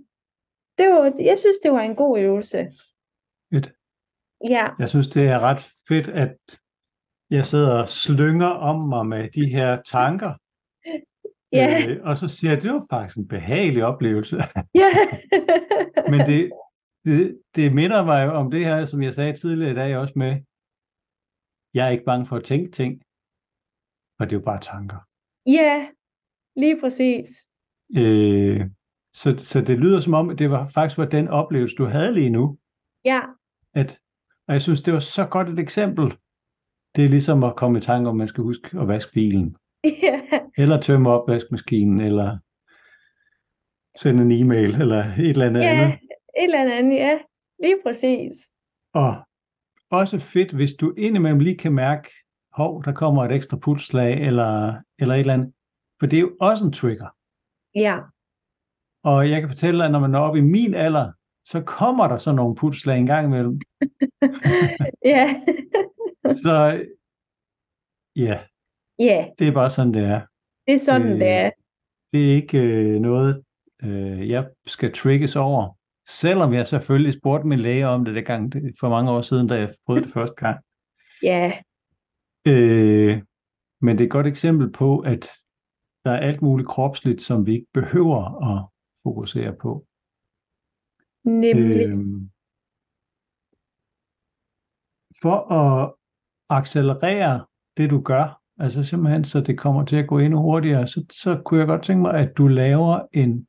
det 0.79 0.89
var, 0.89 1.13
jeg 1.21 1.39
synes, 1.39 1.59
det 1.63 1.73
var 1.73 1.81
en 1.81 1.97
god 1.97 2.19
øvelse. 2.19 2.73
Fedt. 3.53 3.73
Ja, 4.49 4.69
Jeg 4.79 4.89
synes, 4.89 5.09
det 5.09 5.29
er 5.29 5.39
ret 5.39 5.71
fedt, 5.89 6.09
at 6.09 6.37
jeg 7.31 7.47
sidder 7.47 7.83
og 7.83 7.89
slynger 7.89 8.47
om 8.47 8.89
mig 8.89 9.07
med 9.07 9.31
de 9.31 9.47
her 9.47 9.83
tanker. 9.83 10.35
Ja, 11.53 11.87
Øh, 11.89 12.01
og 12.05 12.19
så 12.19 12.29
siger 12.29 12.53
jeg, 12.53 12.63
det 12.63 12.73
var 12.73 12.87
faktisk 12.91 13.19
en 13.19 13.29
behagelig 13.29 13.85
oplevelse. 13.85 14.37
ja. 14.75 14.91
Men 16.13 16.21
det, 16.21 16.53
det, 17.05 17.41
det 17.57 17.75
minder 17.75 18.05
mig 18.05 18.33
om 18.33 18.51
det 18.51 18.65
her, 18.65 18.87
som 18.87 19.03
jeg 19.03 19.15
sagde 19.15 19.33
tidligere 19.37 19.71
i 19.73 19.75
dag 19.75 19.97
også 19.97 20.13
med, 20.17 20.33
jeg 21.75 21.87
er 21.87 21.91
ikke 21.91 22.05
bange 22.05 22.27
for 22.27 22.37
at 22.37 22.45
tænke 22.45 22.71
ting, 22.71 23.03
for 24.17 24.25
det 24.25 24.33
er 24.33 24.41
jo 24.41 24.45
bare 24.45 24.61
tanker. 24.61 24.97
Ja, 25.47 25.89
lige 26.57 26.81
præcis. 26.81 27.29
Øh, 27.97 28.61
så, 29.15 29.37
så 29.39 29.61
det 29.61 29.79
lyder 29.79 30.01
som 30.01 30.15
om, 30.15 30.37
det 30.37 30.51
var 30.51 30.69
faktisk 30.69 30.99
var 30.99 31.05
den 31.05 31.29
oplevelse, 31.29 31.77
du 31.77 31.85
havde 31.85 32.15
lige 32.15 32.31
nu. 32.31 32.59
Ja, 33.05 33.21
At, 33.75 34.01
og 34.47 34.55
jeg 34.55 34.63
synes, 34.63 34.83
det 34.83 34.93
var 34.93 35.01
så 35.01 35.27
godt 35.27 35.49
et 35.49 35.59
eksempel. 35.59 36.17
Det 36.97 37.05
er 37.05 37.09
ligesom 37.09 37.45
at 37.45 37.57
komme 37.57 37.79
i 37.79 37.81
tanke 37.81 38.09
om, 38.11 38.17
man 38.17 38.29
skal 38.29 38.45
huske 38.45 38.81
at 38.81 38.89
vaske 38.89 39.13
bilen. 39.13 39.57
ja, 40.03 40.18
Eller 40.59 40.81
tømme 40.81 41.11
opvaskemaskinen, 41.11 42.01
eller 42.01 42.39
sende 43.97 44.23
en 44.23 44.33
e-mail, 44.33 44.75
eller 44.75 45.05
et 45.05 45.29
eller 45.31 45.47
andet 45.47 45.61
ja, 45.61 45.69
andet. 45.69 45.99
et 46.39 46.45
eller 46.45 46.77
andet, 46.77 46.97
ja, 46.97 47.19
lige 47.63 47.77
præcis. 47.87 48.37
Og 48.95 49.17
også 49.91 50.19
fedt, 50.21 50.53
hvis 50.53 50.75
du 50.75 50.95
indimellem 50.97 51.41
lige 51.41 51.57
kan 51.57 51.73
mærke, 51.73 52.11
hov, 52.53 52.85
der 52.85 52.93
kommer 52.93 53.25
et 53.25 53.33
ekstra 53.33 53.57
pulsslag, 53.57 54.27
eller, 54.27 54.81
eller 54.99 55.15
et 55.15 55.21
eller 55.21 55.35
andet. 55.35 55.53
For 56.01 56.07
det 56.07 56.17
er 56.17 56.21
jo 56.21 56.37
også 56.41 56.65
en 56.65 56.73
trigger. 56.73 57.09
Ja, 57.75 57.99
Og 59.03 59.31
jeg 59.31 59.41
kan 59.41 59.49
fortælle 59.51 59.79
dig, 59.79 59.87
at 59.87 59.93
når 59.93 59.99
man 59.99 60.11
når 60.11 60.21
op 60.21 60.37
i 60.37 60.41
min 60.41 60.75
alder, 60.75 61.13
så 61.45 61.63
kommer 61.63 62.09
der 62.09 62.19
sådan 62.19 62.37
nogle 62.37 62.57
pulsslag 62.57 62.99
en 62.99 63.07
gang 63.07 63.27
imellem. 63.27 63.61
ja, 65.15 65.43
Så 66.25 66.85
ja, 68.17 68.41
ja, 68.99 69.29
det 69.39 69.49
er 69.49 69.53
bare 69.53 69.71
sådan, 69.71 69.95
det 69.95 70.05
er. 70.05 70.21
Det 70.69 70.75
er 70.75 70.79
sådan, 70.79 71.13
Øh, 71.13 71.21
det 71.21 71.29
er. 71.29 71.51
Det 72.13 72.31
er 72.31 72.35
ikke 72.35 72.59
øh, 72.59 73.01
noget, 73.01 73.45
øh, 73.83 74.31
jeg 74.31 74.49
skal 74.67 74.93
trigges 74.93 75.37
over. 75.37 75.79
Selvom 76.09 76.55
jeg 76.55 76.67
selvfølgelig 76.67 77.19
spurgte 77.21 77.47
min 77.47 77.59
læge 77.59 77.87
om 77.87 78.05
det, 78.05 78.15
det 78.15 78.75
for 78.81 78.89
mange 78.89 79.11
år 79.11 79.23
siden, 79.23 79.47
da 79.47 79.55
jeg 79.55 79.75
prøvede 79.87 80.05
det 80.05 80.13
første 80.19 80.35
gang. 80.35 80.65
Ja, 81.23 81.53
Øh, 82.47 83.23
men 83.81 83.99
det 83.99 84.05
er 84.05 84.07
et 84.07 84.11
godt 84.11 84.27
eksempel 84.27 84.73
på, 84.73 84.99
at 84.99 85.31
der 86.05 86.11
er 86.11 86.21
alt 86.21 86.43
muligt 86.43 86.69
kropsligt, 86.69 87.21
som 87.21 87.47
vi 87.47 87.53
ikke 87.53 87.67
behøver 87.75 88.23
at 88.51 88.69
fokusere 89.03 89.57
på. 89.57 89.87
Nemlig. 91.25 91.87
Øhm, 91.87 92.31
for 95.23 95.53
at 95.53 95.95
accelerere 96.49 97.47
det, 97.77 97.91
du 97.91 98.01
gør, 98.01 98.38
altså 98.59 98.83
simpelthen 98.83 99.25
så 99.25 99.41
det 99.41 99.59
kommer 99.59 99.85
til 99.85 99.97
at 99.97 100.07
gå 100.07 100.19
endnu 100.19 100.43
hurtigere, 100.43 100.87
så, 100.87 101.05
så 101.11 101.41
kunne 101.45 101.61
jeg 101.61 101.67
godt 101.67 101.83
tænke 101.83 102.03
mig, 102.03 102.15
at 102.15 102.37
du 102.37 102.47
laver 102.47 103.01
en, 103.13 103.47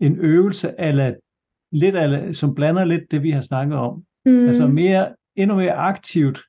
en 0.00 0.16
øvelse, 0.16 0.80
ala, 0.80 1.14
lidt 1.72 1.96
ala, 1.96 2.32
som 2.32 2.54
blander 2.54 2.84
lidt 2.84 3.10
det, 3.10 3.22
vi 3.22 3.30
har 3.30 3.40
snakket 3.40 3.78
om. 3.78 4.04
Mm. 4.24 4.48
Altså 4.48 4.66
mere, 4.66 5.14
endnu 5.36 5.56
mere 5.56 5.72
aktivt 5.72 6.40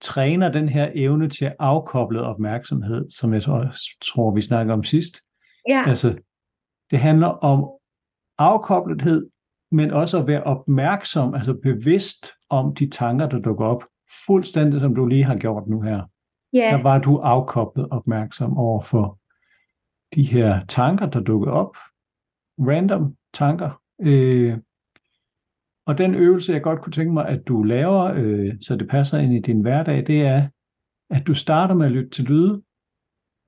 træner 0.00 0.52
den 0.52 0.68
her 0.68 0.90
evne 0.94 1.28
til 1.28 1.52
afkoblet 1.58 2.22
opmærksomhed, 2.22 3.10
som 3.10 3.34
jeg 3.34 3.42
tror, 3.42 3.72
tror 4.04 4.34
vi 4.34 4.40
snakkede 4.40 4.74
om 4.74 4.84
sidst. 4.84 5.20
ja. 5.68 5.84
Altså, 5.88 6.18
det 6.90 6.98
handler 6.98 7.26
om 7.26 7.70
afkoblethed, 8.38 9.28
men 9.70 9.90
også 9.90 10.18
at 10.18 10.26
være 10.26 10.42
opmærksom, 10.42 11.34
altså 11.34 11.54
bevidst 11.62 12.32
om 12.48 12.74
de 12.74 12.90
tanker, 12.90 13.28
der 13.28 13.38
dukker 13.38 13.64
op. 13.64 13.84
Fuldstændig 14.26 14.80
som 14.80 14.94
du 14.94 15.06
lige 15.06 15.24
har 15.24 15.36
gjort 15.36 15.66
nu 15.66 15.80
her. 15.80 16.02
Ja. 16.56 16.76
Der 16.76 16.82
var 16.82 16.98
du 16.98 17.16
afkoblet 17.16 17.88
opmærksom 17.90 18.58
over 18.58 18.82
for 18.82 19.18
de 20.14 20.22
her 20.22 20.64
tanker, 20.66 21.06
der 21.06 21.20
dukker 21.20 21.50
op. 21.52 21.76
Random 22.58 23.16
tanker. 23.34 23.80
Øh, 24.00 24.58
og 25.86 25.98
den 25.98 26.14
øvelse, 26.14 26.52
jeg 26.52 26.62
godt 26.62 26.82
kunne 26.82 26.92
tænke 26.92 27.12
mig, 27.12 27.28
at 27.28 27.42
du 27.48 27.62
laver, 27.62 28.04
øh, 28.14 28.54
så 28.60 28.76
det 28.76 28.88
passer 28.88 29.18
ind 29.18 29.34
i 29.34 29.40
din 29.40 29.60
hverdag, 29.60 30.06
det 30.06 30.22
er, 30.22 30.48
at 31.10 31.26
du 31.26 31.34
starter 31.34 31.74
med 31.74 31.86
at 31.86 31.92
lytte 31.92 32.10
til 32.10 32.24
lyde. 32.24 32.62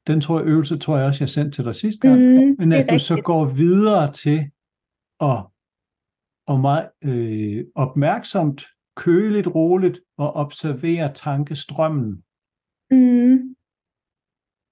Den 0.07 0.21
tror 0.21 0.39
jeg, 0.39 0.49
øvelse 0.49 0.79
tror 0.79 0.97
jeg 0.97 1.07
også, 1.07 1.25
jeg 1.25 1.29
sendte 1.29 1.57
til 1.59 1.65
dig 1.65 1.75
sidste 1.75 2.09
gang. 2.09 2.21
Mm, 2.21 2.55
Men 2.59 2.73
at 2.73 2.87
du 2.91 2.99
så 2.99 3.15
rigtigt. 3.15 3.25
går 3.25 3.45
videre 3.45 4.13
til 4.13 4.51
at, 5.21 5.45
og 6.47 6.61
meget 6.61 6.89
øh, 7.05 7.65
opmærksomt, 7.75 8.67
køligt, 8.97 9.47
roligt 9.47 10.01
og 10.17 10.33
observere 10.33 11.13
tankestrømmen. 11.15 12.23
Mm, 12.91 13.55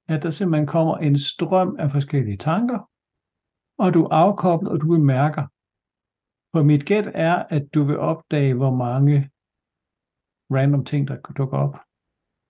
At 0.09 0.22
der 0.22 0.31
simpelthen 0.31 0.66
kommer 0.66 0.96
en 0.96 1.18
strøm 1.18 1.76
af 1.79 1.90
forskellige 1.90 2.37
tanker, 2.37 2.90
og 3.79 3.94
du 3.94 4.05
er 4.05 4.09
afkoblet, 4.09 4.72
og 4.72 4.81
du 4.81 4.87
bemærker. 4.87 5.46
For 6.52 6.62
mit 6.62 6.85
gæt 6.87 7.11
er, 7.14 7.35
at 7.35 7.68
du 7.74 7.85
vil 7.85 7.98
opdage, 7.98 8.55
hvor 8.55 8.74
mange 8.74 9.31
random 10.50 10.85
ting, 10.85 11.09
der 11.09 11.16
kan 11.16 11.35
dukke 11.35 11.57
op. 11.57 11.76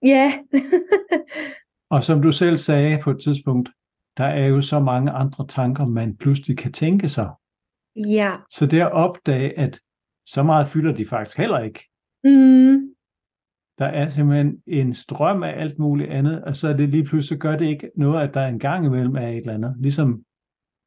ja. 0.03 0.43
Og 1.91 2.05
som 2.05 2.23
du 2.23 2.33
selv 2.33 2.59
sagde 2.59 3.01
på 3.03 3.11
et 3.11 3.21
tidspunkt, 3.23 3.69
der 4.17 4.25
er 4.25 4.47
jo 4.47 4.63
så 4.63 4.81
mange 4.81 5.11
andre 5.11 5.47
tanker, 5.47 5.87
man 5.87 6.17
pludselig 6.17 6.59
kan 6.59 6.73
tænke 6.73 7.09
sig. 7.09 7.31
ja. 7.97 8.37
Så 8.51 8.67
det 8.67 8.81
at 8.81 8.93
opdage, 8.93 9.59
at 9.59 9.81
så 10.27 10.43
meget 10.43 10.69
fylder 10.69 10.93
de 10.93 11.07
faktisk 11.07 11.37
heller 11.37 11.59
ikke. 11.59 11.85
Mm, 12.25 12.95
Der 13.79 13.87
er 13.87 14.09
simpelthen 14.09 14.63
en 14.67 14.95
strøm 14.95 15.43
af 15.43 15.61
alt 15.61 15.79
muligt 15.79 16.11
andet, 16.11 16.45
og 16.45 16.57
så 16.57 16.69
er 16.69 16.73
det 16.73 16.89
lige 16.89 17.05
pludselig, 17.05 17.29
så 17.29 17.37
gør 17.37 17.57
det 17.57 17.67
ikke 17.67 17.91
noget, 17.97 18.29
at 18.29 18.35
der 18.35 18.47
en 18.47 18.59
gang 18.59 18.87
imellem 18.87 19.17
er 19.17 19.29
et 19.29 19.37
eller 19.37 19.55
andet. 19.55 19.77
Ligesom 19.79 20.25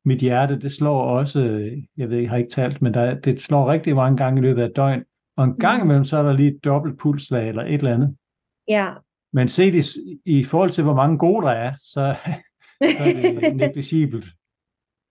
mit 0.05 0.19
hjerte, 0.19 0.59
det 0.59 0.71
slår 0.71 1.01
også, 1.01 1.39
øh, 1.39 1.83
jeg 1.97 2.09
ved 2.09 2.17
ikke, 2.17 2.23
jeg 2.23 2.29
har 2.29 2.37
ikke 2.37 2.49
talt, 2.49 2.81
men 2.81 2.93
der, 2.93 3.19
det 3.19 3.39
slår 3.39 3.71
rigtig 3.71 3.95
mange 3.95 4.17
gange 4.17 4.39
i 4.39 4.41
løbet 4.41 4.61
af 4.61 4.65
et 4.65 4.75
døgn. 4.75 5.03
Og 5.37 5.45
en 5.45 5.55
gang 5.55 5.83
imellem, 5.83 6.05
så 6.05 6.17
er 6.17 6.23
der 6.23 6.33
lige 6.33 6.55
et 6.55 6.63
dobbelt 6.63 6.99
pulslag 6.99 7.49
eller 7.49 7.63
et 7.63 7.73
eller 7.73 7.93
andet. 7.93 8.15
ja. 8.67 8.93
Men 9.33 9.47
set 9.47 9.73
i, 9.75 10.19
i 10.25 10.43
forhold 10.43 10.69
til, 10.69 10.83
hvor 10.83 10.93
mange 10.93 11.17
gode 11.17 11.45
der 11.45 11.51
er, 11.51 11.73
så, 11.79 12.15
så 12.97 13.03
er 13.03 13.13
det 13.13 13.55
negligibelt. 13.55 14.25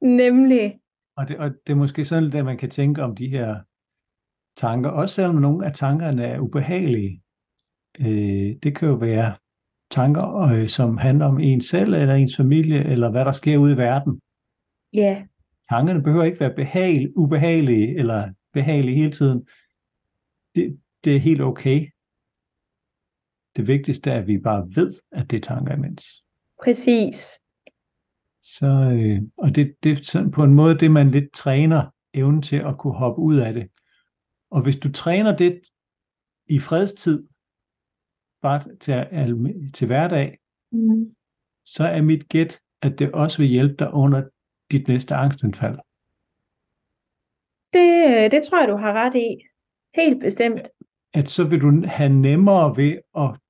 Nemlig. 0.01 0.79
Og 1.17 1.29
det, 1.29 1.39
og 1.39 1.51
det 1.67 1.73
er 1.73 1.77
måske 1.77 2.05
sådan 2.05 2.37
at 2.37 2.45
man 2.45 2.59
kan 2.59 2.71
tænke 2.71 3.03
om 3.03 3.17
de 3.17 3.29
her 3.29 3.61
tanker, 4.57 4.91
også 4.91 5.15
selvom 5.15 5.35
nogle 5.35 5.67
af 5.67 5.73
tankerne 5.75 6.25
er 6.25 6.41
ubehagelige. 6.41 7.23
Øh, 8.01 8.57
det 8.63 8.77
kan 8.77 8.89
jo 8.89 8.95
være 8.95 9.37
tanker, 9.91 10.39
øh, 10.39 10.69
som 10.69 10.97
handler 10.97 11.27
om 11.27 11.41
en 11.41 11.61
selv, 11.61 11.95
eller 11.95 12.15
ens 12.15 12.37
familie, 12.37 12.85
eller 12.85 13.11
hvad 13.11 13.25
der 13.25 13.33
sker 13.33 13.57
ude 13.57 13.73
i 13.73 13.77
verden. 13.77 14.21
Ja. 14.93 15.27
Tankerne 15.71 16.03
behøver 16.03 16.25
ikke 16.25 16.41
være 16.41 16.55
behag, 16.55 17.09
ubehagelige, 17.17 17.99
eller 17.99 18.33
behagelige 18.53 18.97
hele 18.97 19.13
tiden. 19.13 19.47
Det, 20.55 20.81
det 21.05 21.17
er 21.17 21.21
helt 21.21 21.41
okay. 21.41 21.89
Det 23.57 23.67
vigtigste 23.67 24.11
er, 24.11 24.19
at 24.19 24.27
vi 24.27 24.39
bare 24.39 24.69
ved, 24.75 24.95
at 25.13 25.31
det 25.31 25.37
er 25.37 25.41
tanker 25.41 25.75
imens. 25.75 26.25
Præcis. 26.65 27.39
Så, 28.43 28.67
øh, 28.67 29.23
og 29.37 29.55
det, 29.55 29.75
det 29.83 29.93
er 29.93 29.97
sådan 30.03 30.31
på 30.31 30.45
en 30.45 30.55
måde 30.55 30.79
det, 30.79 30.91
man 30.91 31.11
lidt 31.11 31.33
træner 31.33 31.91
evnen 32.15 32.43
til 32.43 32.57
at 32.57 32.79
kunne 32.79 32.95
hoppe 32.95 33.23
ud 33.23 33.37
af 33.37 33.53
det. 33.53 33.69
Og 34.51 34.63
hvis 34.63 34.77
du 34.77 34.93
træner 34.93 35.37
det 35.37 35.61
i 36.47 36.59
fredstid, 36.59 37.27
bare 38.49 38.77
til, 38.77 39.73
til 39.75 39.87
hverdag, 39.87 40.39
Mm. 40.71 41.15
så 41.65 41.85
er 41.85 42.03
mit 42.03 42.29
gæt, 42.29 42.61
at 42.83 42.99
det 42.99 43.13
også 43.13 43.39
vil 43.39 43.47
hjælpe 43.49 43.75
dig 43.79 43.93
under 43.93 44.29
dit 44.71 44.89
næste 44.89 45.15
angstanfald. 45.15 45.79
Det, 47.73 48.31
det 48.33 48.43
tror 48.47 48.59
jeg, 48.61 48.69
du 48.69 48.77
har 48.77 48.93
ret 48.93 49.15
i. 49.17 49.45
Helt 49.95 50.21
bestemt. 50.21 50.69
At 51.15 51.29
så 51.29 51.45
vil 51.45 51.61
du 51.61 51.87
have 51.87 52.09
nemmere 52.09 52.77
ved 52.77 52.99
at 53.17 53.41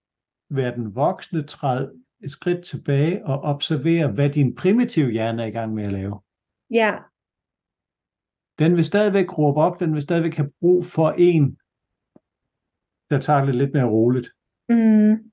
være 0.50 0.74
den 0.74 0.94
voksne, 0.94 1.46
træde 1.46 1.92
et 2.24 2.30
skridt 2.30 2.64
tilbage 2.64 3.26
og 3.26 3.40
observere, 3.40 4.12
hvad 4.12 4.30
din 4.30 4.54
primitive 4.54 5.10
hjerne 5.10 5.42
er 5.42 5.46
i 5.46 5.50
gang 5.50 5.74
med 5.74 5.84
at 5.84 5.92
lave. 5.92 6.20
Ja. 6.70 6.98
Den 8.58 8.76
vil 8.76 8.84
stadigvæk 8.84 9.38
råbe 9.38 9.60
op, 9.60 9.80
den 9.80 9.94
vil 9.94 10.02
stadigvæk 10.02 10.34
have 10.34 10.50
brug 10.60 10.86
for 10.86 11.10
en, 11.10 11.58
der 13.10 13.20
tager 13.20 13.44
det 13.44 13.54
lidt 13.54 13.72
mere 13.74 13.90
roligt. 13.90 14.28
Mm. 14.68 15.30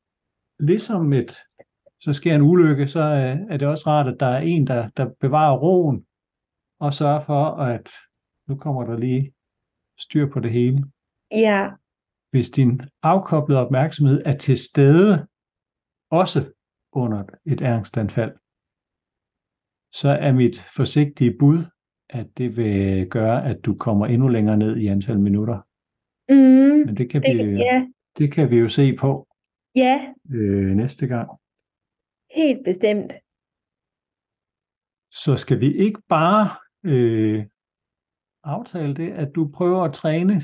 Ligesom 0.59 1.13
et, 1.13 1.37
så 2.01 2.13
sker 2.13 2.35
en 2.35 2.41
ulykke, 2.41 2.87
så 2.87 2.99
er, 2.99 3.37
er 3.49 3.57
det 3.57 3.67
også 3.67 3.83
rart, 3.87 4.07
at 4.07 4.19
der 4.19 4.25
er 4.25 4.39
en, 4.39 4.67
der, 4.67 4.89
der 4.89 5.09
bevarer 5.19 5.57
roen 5.57 6.05
og 6.79 6.93
sørger 6.93 7.25
for, 7.25 7.45
at 7.45 7.91
nu 8.47 8.55
kommer 8.55 8.83
der 8.83 8.97
lige 8.97 9.33
styr 9.99 10.29
på 10.29 10.39
det 10.39 10.51
hele. 10.51 10.83
Ja. 11.31 11.71
Hvis 12.31 12.49
din 12.49 12.81
afkoblede 13.03 13.59
opmærksomhed 13.59 14.21
er 14.25 14.37
til 14.37 14.57
stede, 14.57 15.27
også 16.11 16.51
under 16.91 17.23
et 17.45 17.61
angstanfald, 17.61 18.33
så 19.93 20.09
er 20.09 20.31
mit 20.31 20.63
forsigtige 20.75 21.37
bud, 21.39 21.63
at 22.09 22.27
det 22.37 22.57
vil 22.57 23.09
gøre, 23.09 23.45
at 23.45 23.65
du 23.65 23.75
kommer 23.75 24.05
endnu 24.05 24.27
længere 24.27 24.57
ned 24.57 24.77
i 24.77 24.87
antal 24.87 25.19
minutter. 25.19 25.61
Mm. 26.29 26.85
Men 26.85 26.97
det 26.97 27.09
kan, 27.09 27.21
Det, 27.21 27.47
vi, 27.47 27.53
ja. 27.53 27.87
Det 28.17 28.33
kan 28.33 28.49
vi 28.51 28.57
jo 28.57 28.69
se 28.69 28.95
på 28.95 29.27
Ja. 29.75 30.13
øh, 30.33 30.75
næste 30.75 31.07
gang. 31.07 31.29
Helt 32.35 32.63
bestemt. 32.65 33.13
Så 35.11 35.37
skal 35.37 35.59
vi 35.59 35.77
ikke 35.77 36.01
bare 36.09 36.55
øh, 36.83 37.45
aftale 38.43 38.95
det, 38.95 39.11
at 39.11 39.31
du 39.35 39.51
prøver 39.53 39.83
at 39.83 39.93
træne 39.93 40.41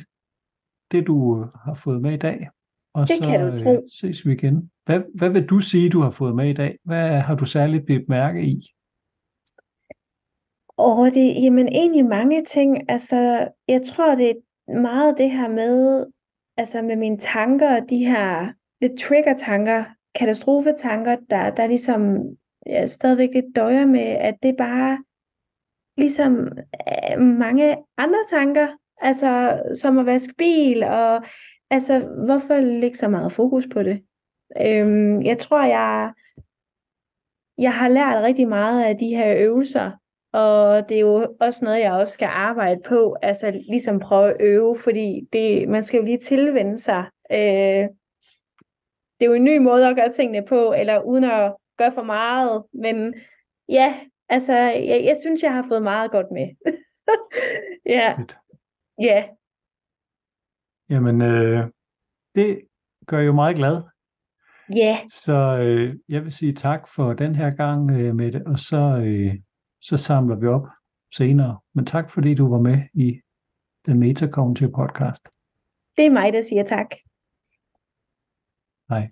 det, 0.91 1.07
du 1.07 1.45
har 1.65 1.79
fået 1.83 2.01
med 2.01 2.13
i 2.13 2.17
dag, 2.17 2.49
og 2.93 3.07
Det 3.07 3.17
så 3.17 3.29
kan 3.29 3.39
du 3.39 3.47
øh, 3.55 3.63
tro. 3.63 3.87
ses 3.89 4.25
vi 4.25 4.33
igen. 4.33 4.71
Hvad, 4.85 5.01
hvad 5.15 5.29
vil 5.29 5.45
du 5.45 5.59
sige, 5.59 5.89
du 5.89 6.01
har 6.01 6.11
fået 6.11 6.35
med 6.35 6.49
i 6.49 6.53
dag? 6.53 6.77
Hvad 6.83 7.19
har 7.19 7.35
du 7.35 7.45
særligt 7.45 7.85
bidt 7.85 8.09
mærke 8.09 8.41
i? 8.43 8.73
Og 10.77 11.11
det, 11.13 11.43
jamen 11.43 11.67
egentlig 11.67 12.05
mange 12.05 12.45
ting, 12.45 12.89
altså 12.89 13.47
jeg 13.67 13.81
tror 13.85 14.15
det 14.15 14.29
er 14.29 14.35
meget 14.81 15.17
det 15.17 15.31
her 15.31 15.49
med, 15.49 16.05
altså 16.57 16.81
med 16.81 16.95
mine 16.95 17.17
tanker, 17.17 17.79
de 17.79 18.05
her 18.05 18.53
lidt 18.81 18.99
trigger-tanker, 18.99 19.83
katastrofetanker, 20.15 21.17
der, 21.29 21.49
der 21.49 21.67
ligesom 21.67 22.19
jeg 22.65 22.89
stadigvæk 22.89 23.29
lidt 23.33 23.55
døjer 23.55 23.85
med, 23.85 24.01
at 24.01 24.35
det 24.43 24.57
bare 24.57 25.03
ligesom 25.97 26.57
øh, 27.11 27.21
mange 27.21 27.77
andre 27.97 28.19
tanker, 28.29 28.67
altså 28.97 29.61
som 29.75 29.97
at 29.97 30.05
vaske 30.05 30.33
bil, 30.37 30.83
og 30.83 31.23
altså 31.69 31.99
hvorfor 31.99 32.55
lægge 32.55 32.97
så 32.97 33.07
meget 33.07 33.31
fokus 33.31 33.67
på 33.73 33.83
det? 33.83 34.03
Øhm, 34.61 35.21
jeg 35.21 35.37
tror, 35.37 35.63
jeg, 35.63 36.13
jeg 37.57 37.73
har 37.73 37.87
lært 37.87 38.23
rigtig 38.23 38.47
meget 38.47 38.83
af 38.83 38.97
de 38.97 39.07
her 39.07 39.35
øvelser, 39.37 39.91
og 40.33 40.89
det 40.89 40.97
er 40.97 41.01
jo 41.01 41.35
også 41.39 41.65
noget, 41.65 41.79
jeg 41.79 41.93
også 41.93 42.13
skal 42.13 42.29
arbejde 42.31 42.81
på, 42.85 43.17
altså 43.21 43.51
ligesom 43.51 43.99
prøve 43.99 44.29
at 44.29 44.37
øve, 44.39 44.77
fordi 44.77 45.27
det, 45.33 45.69
man 45.69 45.83
skal 45.83 45.97
jo 45.97 46.05
lige 46.05 46.17
tilvende 46.19 46.79
sig. 46.79 47.05
Øh, 47.31 47.89
det 49.19 49.25
er 49.25 49.29
jo 49.29 49.33
en 49.33 49.43
ny 49.43 49.57
måde 49.57 49.87
at 49.87 49.95
gøre 49.95 50.11
tingene 50.11 50.47
på, 50.47 50.73
eller 50.73 51.01
uden 51.01 51.23
at 51.23 51.55
gøre 51.77 51.93
for 51.93 52.03
meget, 52.03 52.63
men 52.73 53.13
ja, 53.69 53.99
altså 54.29 54.53
jeg, 54.53 55.03
jeg 55.05 55.17
synes, 55.21 55.43
jeg 55.43 55.53
har 55.53 55.65
fået 55.67 55.83
meget 55.83 56.11
godt 56.11 56.31
med. 56.31 56.47
ja, 57.95 58.17
ja, 59.01 59.25
Jamen, 60.91 61.21
øh, 61.21 61.67
det 62.35 62.61
gør 63.07 63.19
jo 63.19 63.33
meget 63.33 63.55
glad. 63.55 63.81
ja, 64.75 64.99
Så 65.11 65.33
øh, 65.33 65.95
jeg 66.09 66.23
vil 66.23 66.33
sige 66.33 66.53
tak 66.53 66.87
for 66.95 67.13
den 67.13 67.35
her 67.35 67.49
gang, 67.49 67.91
øh, 67.91 68.15
med 68.15 68.31
det, 68.31 68.43
og 68.45 68.59
så, 68.59 69.01
øh, 69.05 69.35
så 69.81 69.97
samler 69.97 70.35
vi 70.35 70.47
op 70.47 70.67
senere. 71.13 71.59
Men 71.73 71.85
tak 71.85 72.11
fordi 72.11 72.33
du 72.33 72.49
var 72.49 72.59
med 72.59 72.81
i 72.93 73.19
den 73.85 73.99
Metakognitive 73.99 74.71
podcast. 74.71 75.27
Det 75.97 76.05
er 76.05 76.09
mig, 76.09 76.33
der 76.33 76.41
siger 76.41 76.63
tak. 76.63 76.87
Hej. 78.89 79.11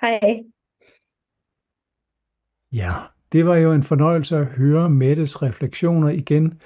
Hej. 0.00 0.42
Ja, 2.72 2.94
det 3.32 3.46
var 3.46 3.56
jo 3.56 3.72
en 3.72 3.82
fornøjelse 3.82 4.36
at 4.36 4.46
høre 4.46 4.90
Mettes 4.90 5.42
refleksioner 5.42 6.08
igen. 6.08 6.60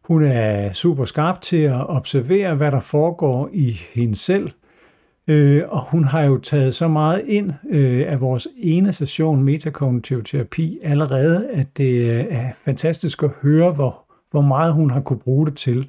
Hun 0.00 0.24
er 0.24 0.72
super 0.72 1.04
skarp 1.04 1.40
til 1.40 1.62
at 1.62 1.86
observere, 1.86 2.54
hvad 2.54 2.72
der 2.72 2.80
foregår 2.80 3.48
i 3.52 3.72
hende 3.72 4.16
selv. 4.16 4.50
Øh, 5.28 5.62
og 5.68 5.82
hun 5.90 6.04
har 6.04 6.22
jo 6.22 6.38
taget 6.38 6.74
så 6.74 6.88
meget 6.88 7.24
ind 7.26 7.52
øh, 7.70 8.12
af 8.12 8.20
vores 8.20 8.48
ene 8.56 8.92
session 8.92 9.42
metakognitiv 9.42 10.24
terapi 10.24 10.78
allerede, 10.82 11.48
at 11.50 11.76
det 11.76 11.92
øh, 11.92 12.24
er 12.30 12.50
fantastisk 12.64 13.22
at 13.22 13.30
høre, 13.42 13.72
hvor, 13.72 14.04
hvor 14.30 14.40
meget 14.40 14.72
hun 14.72 14.90
har 14.90 15.00
kunne 15.00 15.18
bruge 15.18 15.46
det 15.46 15.56
til. 15.56 15.88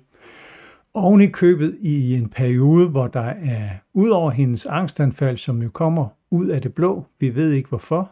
Oven 0.93 1.21
i 1.21 1.27
købet 1.27 1.77
i 1.81 2.15
en 2.15 2.29
periode, 2.29 2.87
hvor 2.87 3.07
der 3.07 3.33
er, 3.43 3.69
ud 3.93 4.09
over 4.09 4.31
hendes 4.31 4.65
angstanfald, 4.65 5.37
som 5.37 5.61
jo 5.61 5.69
kommer 5.69 6.07
ud 6.31 6.47
af 6.47 6.61
det 6.61 6.73
blå, 6.73 7.05
vi 7.19 7.35
ved 7.35 7.51
ikke 7.51 7.69
hvorfor, 7.69 8.11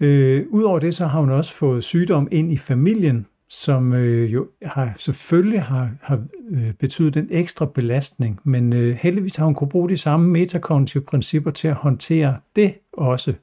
øh, 0.00 0.46
Udover 0.50 0.78
det, 0.78 0.94
så 0.94 1.06
har 1.06 1.20
hun 1.20 1.30
også 1.30 1.54
fået 1.54 1.84
sygdom 1.84 2.28
ind 2.30 2.52
i 2.52 2.56
familien, 2.56 3.26
som 3.60 3.92
øh, 3.92 4.32
jo 4.32 4.48
har, 4.62 4.94
selvfølgelig 4.98 5.62
har, 5.62 5.90
har 6.02 6.22
øh, 6.50 6.72
betydet 6.72 7.16
en 7.16 7.28
ekstra 7.30 7.66
belastning, 7.66 8.40
men 8.44 8.72
øh, 8.72 8.96
heldigvis 8.96 9.36
har 9.36 9.44
hun 9.44 9.54
kunne 9.54 9.68
bruge 9.68 9.88
de 9.88 9.96
samme 9.96 10.28
metakognitive 10.30 11.02
principper 11.02 11.50
til 11.50 11.68
at 11.68 11.74
håndtere 11.74 12.36
det 12.56 12.74
også. 12.92 13.34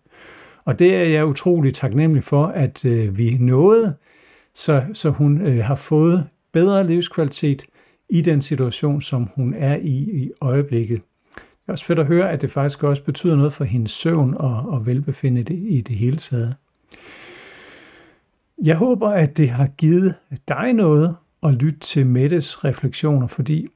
Og 0.66 0.80
det 0.80 0.96
er 0.96 1.04
jeg 1.04 1.26
utrolig 1.26 1.74
taknemmelig 1.74 2.24
for, 2.24 2.46
at 2.46 2.86
øh, 2.86 3.18
vi 3.18 3.38
nåede, 3.40 3.96
så, 4.54 4.84
så 4.94 5.10
hun 5.10 5.42
øh, 5.42 5.66
har 5.66 5.76
fået 5.76 6.28
bedre 6.52 6.88
livskvalitet 6.88 7.66
i 8.10 8.22
den 8.22 8.42
situation, 8.42 9.02
som 9.02 9.30
hun 9.36 9.54
er 9.54 9.76
i 9.76 10.24
i 10.24 10.32
øjeblikket. 10.42 11.02
Det 11.36 11.68
er 11.68 11.72
også 11.72 11.86
fedt 11.86 12.00
at 12.00 12.06
høre, 12.06 12.32
at 12.32 12.42
det 12.42 12.52
faktisk 12.52 12.84
også 12.84 13.04
betyder 13.04 13.36
noget 13.36 13.54
for 13.54 13.64
hendes 13.64 13.92
søvn 13.92 14.34
og, 14.38 14.70
og 14.70 14.86
velbefindende 14.86 15.54
i 15.54 15.82
det 15.82 15.96
hele 15.96 16.18
taget. 16.18 16.56
Jeg 18.64 18.76
håber, 18.76 19.10
at 19.10 19.38
det 19.38 19.50
har 19.50 19.68
givet 19.68 20.16
dig 20.48 20.74
noget 20.74 21.16
at 21.44 21.54
lytte 21.54 21.80
til 21.80 22.06
Mettes 22.06 22.64
refleksioner, 22.66 23.28
fordi 23.28 23.68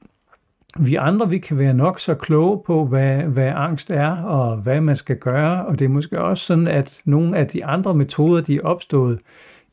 vi 0.78 0.94
andre 0.94 1.28
vi 1.28 1.38
kan 1.38 1.58
være 1.58 1.74
nok 1.74 2.00
så 2.00 2.14
kloge 2.14 2.62
på, 2.66 2.84
hvad, 2.84 3.16
hvad 3.16 3.52
angst 3.54 3.90
er 3.90 4.10
og 4.10 4.56
hvad 4.56 4.80
man 4.80 4.96
skal 4.96 5.16
gøre, 5.16 5.66
og 5.66 5.78
det 5.78 5.84
er 5.84 5.88
måske 5.88 6.20
også 6.20 6.44
sådan, 6.44 6.68
at 6.68 7.00
nogle 7.04 7.38
af 7.38 7.46
de 7.46 7.64
andre 7.64 7.94
metoder, 7.94 8.40
de 8.42 8.56
er 8.56 8.62
opstået, 8.62 9.18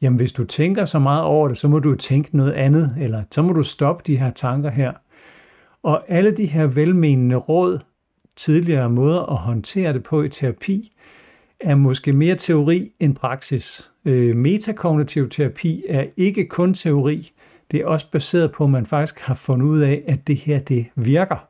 jamen 0.01 0.17
hvis 0.17 0.31
du 0.31 0.43
tænker 0.43 0.85
så 0.85 0.99
meget 0.99 1.23
over 1.23 1.47
det, 1.47 1.57
så 1.57 1.67
må 1.67 1.79
du 1.79 1.95
tænke 1.95 2.37
noget 2.37 2.51
andet, 2.51 2.95
eller 2.99 3.23
så 3.31 3.41
må 3.41 3.53
du 3.53 3.63
stoppe 3.63 4.03
de 4.07 4.17
her 4.17 4.31
tanker 4.31 4.69
her. 4.69 4.91
Og 5.83 6.03
alle 6.07 6.37
de 6.37 6.45
her 6.45 6.65
velmenende 6.67 7.35
råd, 7.35 7.79
tidligere 8.35 8.89
måder 8.89 9.31
at 9.31 9.37
håndtere 9.37 9.93
det 9.93 10.03
på 10.03 10.23
i 10.23 10.29
terapi, 10.29 10.91
er 11.59 11.75
måske 11.75 12.13
mere 12.13 12.35
teori 12.35 12.91
end 12.99 13.15
praksis. 13.15 13.92
Øh, 14.05 14.35
metakognitiv 14.35 15.29
terapi 15.29 15.83
er 15.89 16.05
ikke 16.17 16.45
kun 16.45 16.73
teori, 16.73 17.31
det 17.71 17.81
er 17.81 17.85
også 17.85 18.11
baseret 18.11 18.51
på, 18.51 18.63
at 18.63 18.69
man 18.69 18.85
faktisk 18.85 19.19
har 19.19 19.35
fundet 19.35 19.65
ud 19.65 19.79
af, 19.79 20.03
at 20.07 20.27
det 20.27 20.35
her 20.35 20.59
det 20.59 20.85
virker. 20.95 21.47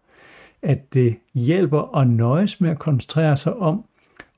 At 0.62 0.94
det 0.94 1.16
hjælper 1.34 1.98
at 1.98 2.08
nøjes 2.08 2.62
med 2.62 2.70
at 2.70 2.80
koncentrere 2.80 3.38
sig 3.38 3.54
om 3.56 3.84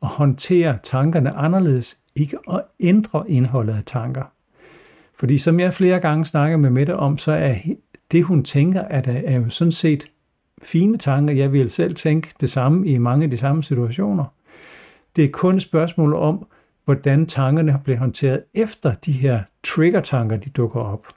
at 0.01 0.07
håndtere 0.07 0.77
tankerne 0.83 1.31
anderledes, 1.31 1.97
ikke 2.15 2.37
at 2.51 2.61
ændre 2.79 3.31
indholdet 3.31 3.73
af 3.73 3.83
tanker. 3.85 4.23
Fordi 5.19 5.37
som 5.37 5.59
jeg 5.59 5.73
flere 5.73 5.99
gange 5.99 6.25
snakker 6.25 6.57
med 6.57 6.69
Mette 6.69 6.95
om, 6.95 7.17
så 7.17 7.31
er 7.31 7.55
det 8.11 8.23
hun 8.23 8.43
tænker, 8.43 8.81
at 8.81 9.07
er, 9.07 9.21
er 9.25 9.35
jo 9.35 9.49
sådan 9.49 9.71
set 9.71 10.07
fine 10.63 10.97
tanker. 10.97 11.33
Jeg 11.33 11.53
vil 11.53 11.69
selv 11.69 11.95
tænke 11.95 12.29
det 12.41 12.49
samme 12.49 12.87
i 12.87 12.97
mange 12.97 13.23
af 13.23 13.31
de 13.31 13.37
samme 13.37 13.63
situationer. 13.63 14.25
Det 15.15 15.23
er 15.23 15.29
kun 15.29 15.55
et 15.55 15.61
spørgsmål 15.61 16.13
om, 16.13 16.47
hvordan 16.85 17.25
tankerne 17.25 17.81
bliver 17.83 17.99
håndteret 17.99 18.43
efter 18.53 18.93
de 18.93 19.11
her 19.11 19.43
trigger-tanker, 19.63 20.37
de 20.37 20.49
dukker 20.49 20.79
op. 20.79 21.07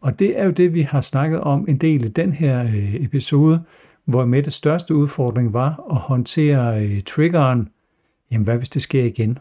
Og 0.00 0.18
det 0.18 0.38
er 0.38 0.44
jo 0.44 0.50
det, 0.50 0.74
vi 0.74 0.82
har 0.82 1.00
snakket 1.00 1.40
om 1.40 1.64
en 1.68 1.78
del 1.78 2.04
i 2.04 2.08
den 2.08 2.32
her 2.32 2.64
øh, 2.64 2.94
episode, 2.94 3.62
hvor 4.04 4.24
med 4.24 4.42
det 4.42 4.52
største 4.52 4.94
udfordring 4.94 5.52
var 5.52 5.84
at 5.90 5.96
håndtere 5.96 6.84
øh, 6.84 7.02
triggeren, 7.02 7.68
jamen 8.30 8.44
hvad 8.44 8.56
hvis 8.56 8.68
det 8.68 8.82
sker 8.82 9.04
igen? 9.04 9.38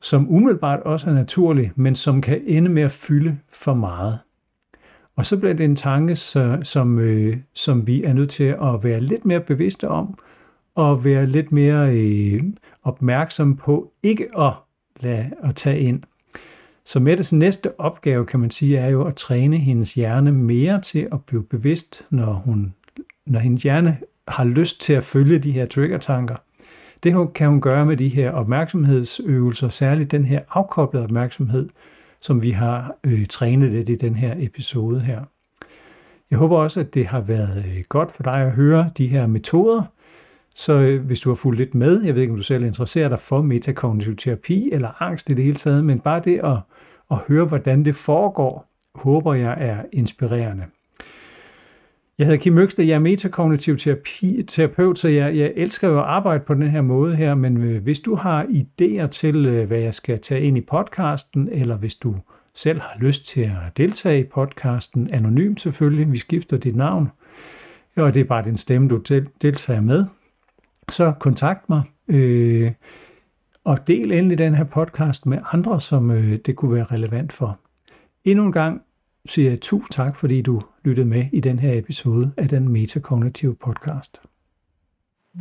Som 0.00 0.30
umiddelbart 0.30 0.80
også 0.80 1.10
er 1.10 1.14
naturlig, 1.14 1.72
men 1.74 1.94
som 1.94 2.20
kan 2.20 2.42
ende 2.46 2.70
med 2.70 2.82
at 2.82 2.92
fylde 2.92 3.38
for 3.52 3.74
meget. 3.74 4.18
Og 5.16 5.26
så 5.26 5.36
bliver 5.36 5.54
det 5.54 5.64
en 5.64 5.76
tanke, 5.76 6.16
så, 6.16 6.58
som, 6.62 6.98
øh, 6.98 7.36
som 7.52 7.86
vi 7.86 8.04
er 8.04 8.12
nødt 8.12 8.30
til 8.30 8.44
at 8.44 8.84
være 8.84 9.00
lidt 9.00 9.24
mere 9.24 9.40
bevidste 9.40 9.88
om, 9.88 10.18
og 10.74 11.04
være 11.04 11.26
lidt 11.26 11.52
mere 11.52 11.94
øh, 11.94 12.42
opmærksom 12.82 13.56
på 13.56 13.92
ikke 14.02 14.38
at 14.38 14.52
lade 15.00 15.30
at 15.42 15.54
tage 15.56 15.80
ind. 15.80 16.02
Så 16.84 17.00
Mettes 17.00 17.32
næste 17.32 17.80
opgave, 17.80 18.26
kan 18.26 18.40
man 18.40 18.50
sige, 18.50 18.78
er 18.78 18.88
jo 18.88 19.06
at 19.06 19.16
træne 19.16 19.56
hendes 19.56 19.94
hjerne 19.94 20.32
mere 20.32 20.80
til 20.80 21.08
at 21.12 21.24
blive 21.24 21.44
bevidst, 21.44 22.06
når, 22.10 22.32
hun, 22.32 22.74
når 23.26 23.40
hendes 23.40 23.62
hjerne 23.62 23.98
har 24.28 24.44
lyst 24.44 24.80
til 24.80 24.92
at 24.92 25.04
følge 25.04 25.38
de 25.38 25.52
her 25.52 25.66
trigger-tanker. 25.66 26.36
Det 27.02 27.32
kan 27.34 27.48
hun 27.48 27.60
gøre 27.60 27.86
med 27.86 27.96
de 27.96 28.08
her 28.08 28.30
opmærksomhedsøvelser, 28.30 29.68
særligt 29.68 30.10
den 30.10 30.24
her 30.24 30.40
afkoblede 30.50 31.04
opmærksomhed, 31.04 31.68
som 32.20 32.42
vi 32.42 32.50
har 32.50 32.94
øh, 33.04 33.26
trænet 33.26 33.70
lidt 33.70 33.88
i 33.88 33.94
den 33.94 34.16
her 34.16 34.34
episode 34.38 35.00
her. 35.00 35.20
Jeg 36.30 36.38
håber 36.38 36.58
også, 36.58 36.80
at 36.80 36.94
det 36.94 37.06
har 37.06 37.20
været 37.20 37.64
øh, 37.68 37.84
godt 37.88 38.12
for 38.12 38.22
dig 38.22 38.42
at 38.42 38.50
høre 38.50 38.90
de 38.98 39.06
her 39.06 39.26
metoder, 39.26 39.82
så 40.54 40.72
øh, 40.72 41.04
hvis 41.06 41.20
du 41.20 41.28
har 41.30 41.34
fulgt 41.34 41.58
lidt 41.58 41.74
med, 41.74 42.02
jeg 42.02 42.14
ved 42.14 42.22
ikke, 42.22 42.32
om 42.32 42.36
du 42.36 42.42
selv 42.42 42.64
interesserer 42.64 43.08
dig 43.08 43.20
for 43.20 43.42
metakognitiv 43.42 44.16
terapi 44.16 44.70
eller 44.72 45.02
angst 45.02 45.30
i 45.30 45.34
det 45.34 45.44
hele 45.44 45.56
taget, 45.56 45.84
men 45.84 46.00
bare 46.00 46.22
det 46.24 46.40
at, 46.44 46.56
at 47.10 47.16
høre, 47.28 47.44
hvordan 47.44 47.84
det 47.84 47.96
foregår, 47.96 48.70
håber 48.94 49.34
jeg 49.34 49.56
er 49.58 49.82
inspirerende. 49.92 50.64
Jeg 52.18 52.26
hedder 52.26 52.40
Kim 52.40 52.58
Øksted, 52.58 52.84
jeg 52.84 52.94
er 52.94 52.98
metakognitiv 52.98 53.78
terapi, 53.78 54.42
terapeut, 54.42 54.98
så 54.98 55.08
jeg, 55.08 55.36
jeg 55.36 55.52
elsker 55.56 55.88
jo 55.88 55.98
at 55.98 56.04
arbejde 56.04 56.44
på 56.44 56.54
den 56.54 56.70
her 56.70 56.80
måde 56.80 57.16
her, 57.16 57.34
men 57.34 57.62
øh, 57.62 57.82
hvis 57.82 58.00
du 58.00 58.14
har 58.14 58.44
idéer 58.44 59.06
til, 59.06 59.46
øh, 59.46 59.66
hvad 59.66 59.78
jeg 59.78 59.94
skal 59.94 60.20
tage 60.20 60.40
ind 60.40 60.58
i 60.58 60.60
podcasten, 60.60 61.48
eller 61.52 61.76
hvis 61.76 61.94
du 61.94 62.16
selv 62.54 62.80
har 62.80 62.96
lyst 63.00 63.26
til 63.26 63.40
at 63.40 63.76
deltage 63.76 64.20
i 64.20 64.24
podcasten, 64.24 65.10
anonymt 65.12 65.60
selvfølgelig, 65.60 66.12
vi 66.12 66.18
skifter 66.18 66.56
dit 66.56 66.76
navn, 66.76 67.10
og 67.96 68.14
det 68.14 68.20
er 68.20 68.24
bare 68.24 68.44
din 68.44 68.56
stemme, 68.56 68.88
du 68.88 69.02
deltager 69.42 69.80
med, 69.80 70.04
så 70.90 71.12
kontakt 71.20 71.68
mig. 71.68 71.82
Øh, 72.08 72.72
og 73.64 73.86
del 73.86 74.12
endelig 74.12 74.38
den 74.38 74.54
her 74.54 74.64
podcast 74.64 75.26
med 75.26 75.38
andre, 75.52 75.80
som 75.80 76.10
øh, 76.10 76.38
det 76.46 76.56
kunne 76.56 76.74
være 76.74 76.84
relevant 76.84 77.32
for. 77.32 77.58
Endnu 78.24 78.44
en 78.44 78.52
gang 78.52 78.82
siger 79.26 79.50
jeg 79.50 79.60
tusind 79.60 79.92
tak, 79.92 80.16
fordi 80.16 80.42
du 80.42 80.62
lyttede 80.84 81.06
med 81.06 81.26
i 81.32 81.40
den 81.40 81.58
her 81.58 81.78
episode 81.78 82.32
af 82.36 82.48
den 82.48 82.68
Metakognitive 82.68 83.54
podcast. 83.54 84.20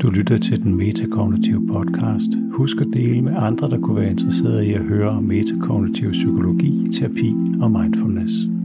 Du 0.02 0.10
lytter 0.10 0.38
til 0.38 0.62
den 0.64 0.76
Metakognitive 0.76 1.68
podcast. 1.68 2.30
Husk 2.52 2.78
at 2.82 2.88
dele 2.94 3.22
med 3.22 3.34
andre, 3.36 3.70
der 3.70 3.80
kunne 3.80 4.02
være 4.02 4.12
interesserede 4.12 4.68
i 4.68 4.74
at 4.74 4.82
høre 4.82 5.10
om 5.10 5.24
metakognitiv 5.24 6.12
psykologi, 6.12 6.92
terapi 6.94 7.36
og 7.62 7.72
mindfulness. 7.72 8.63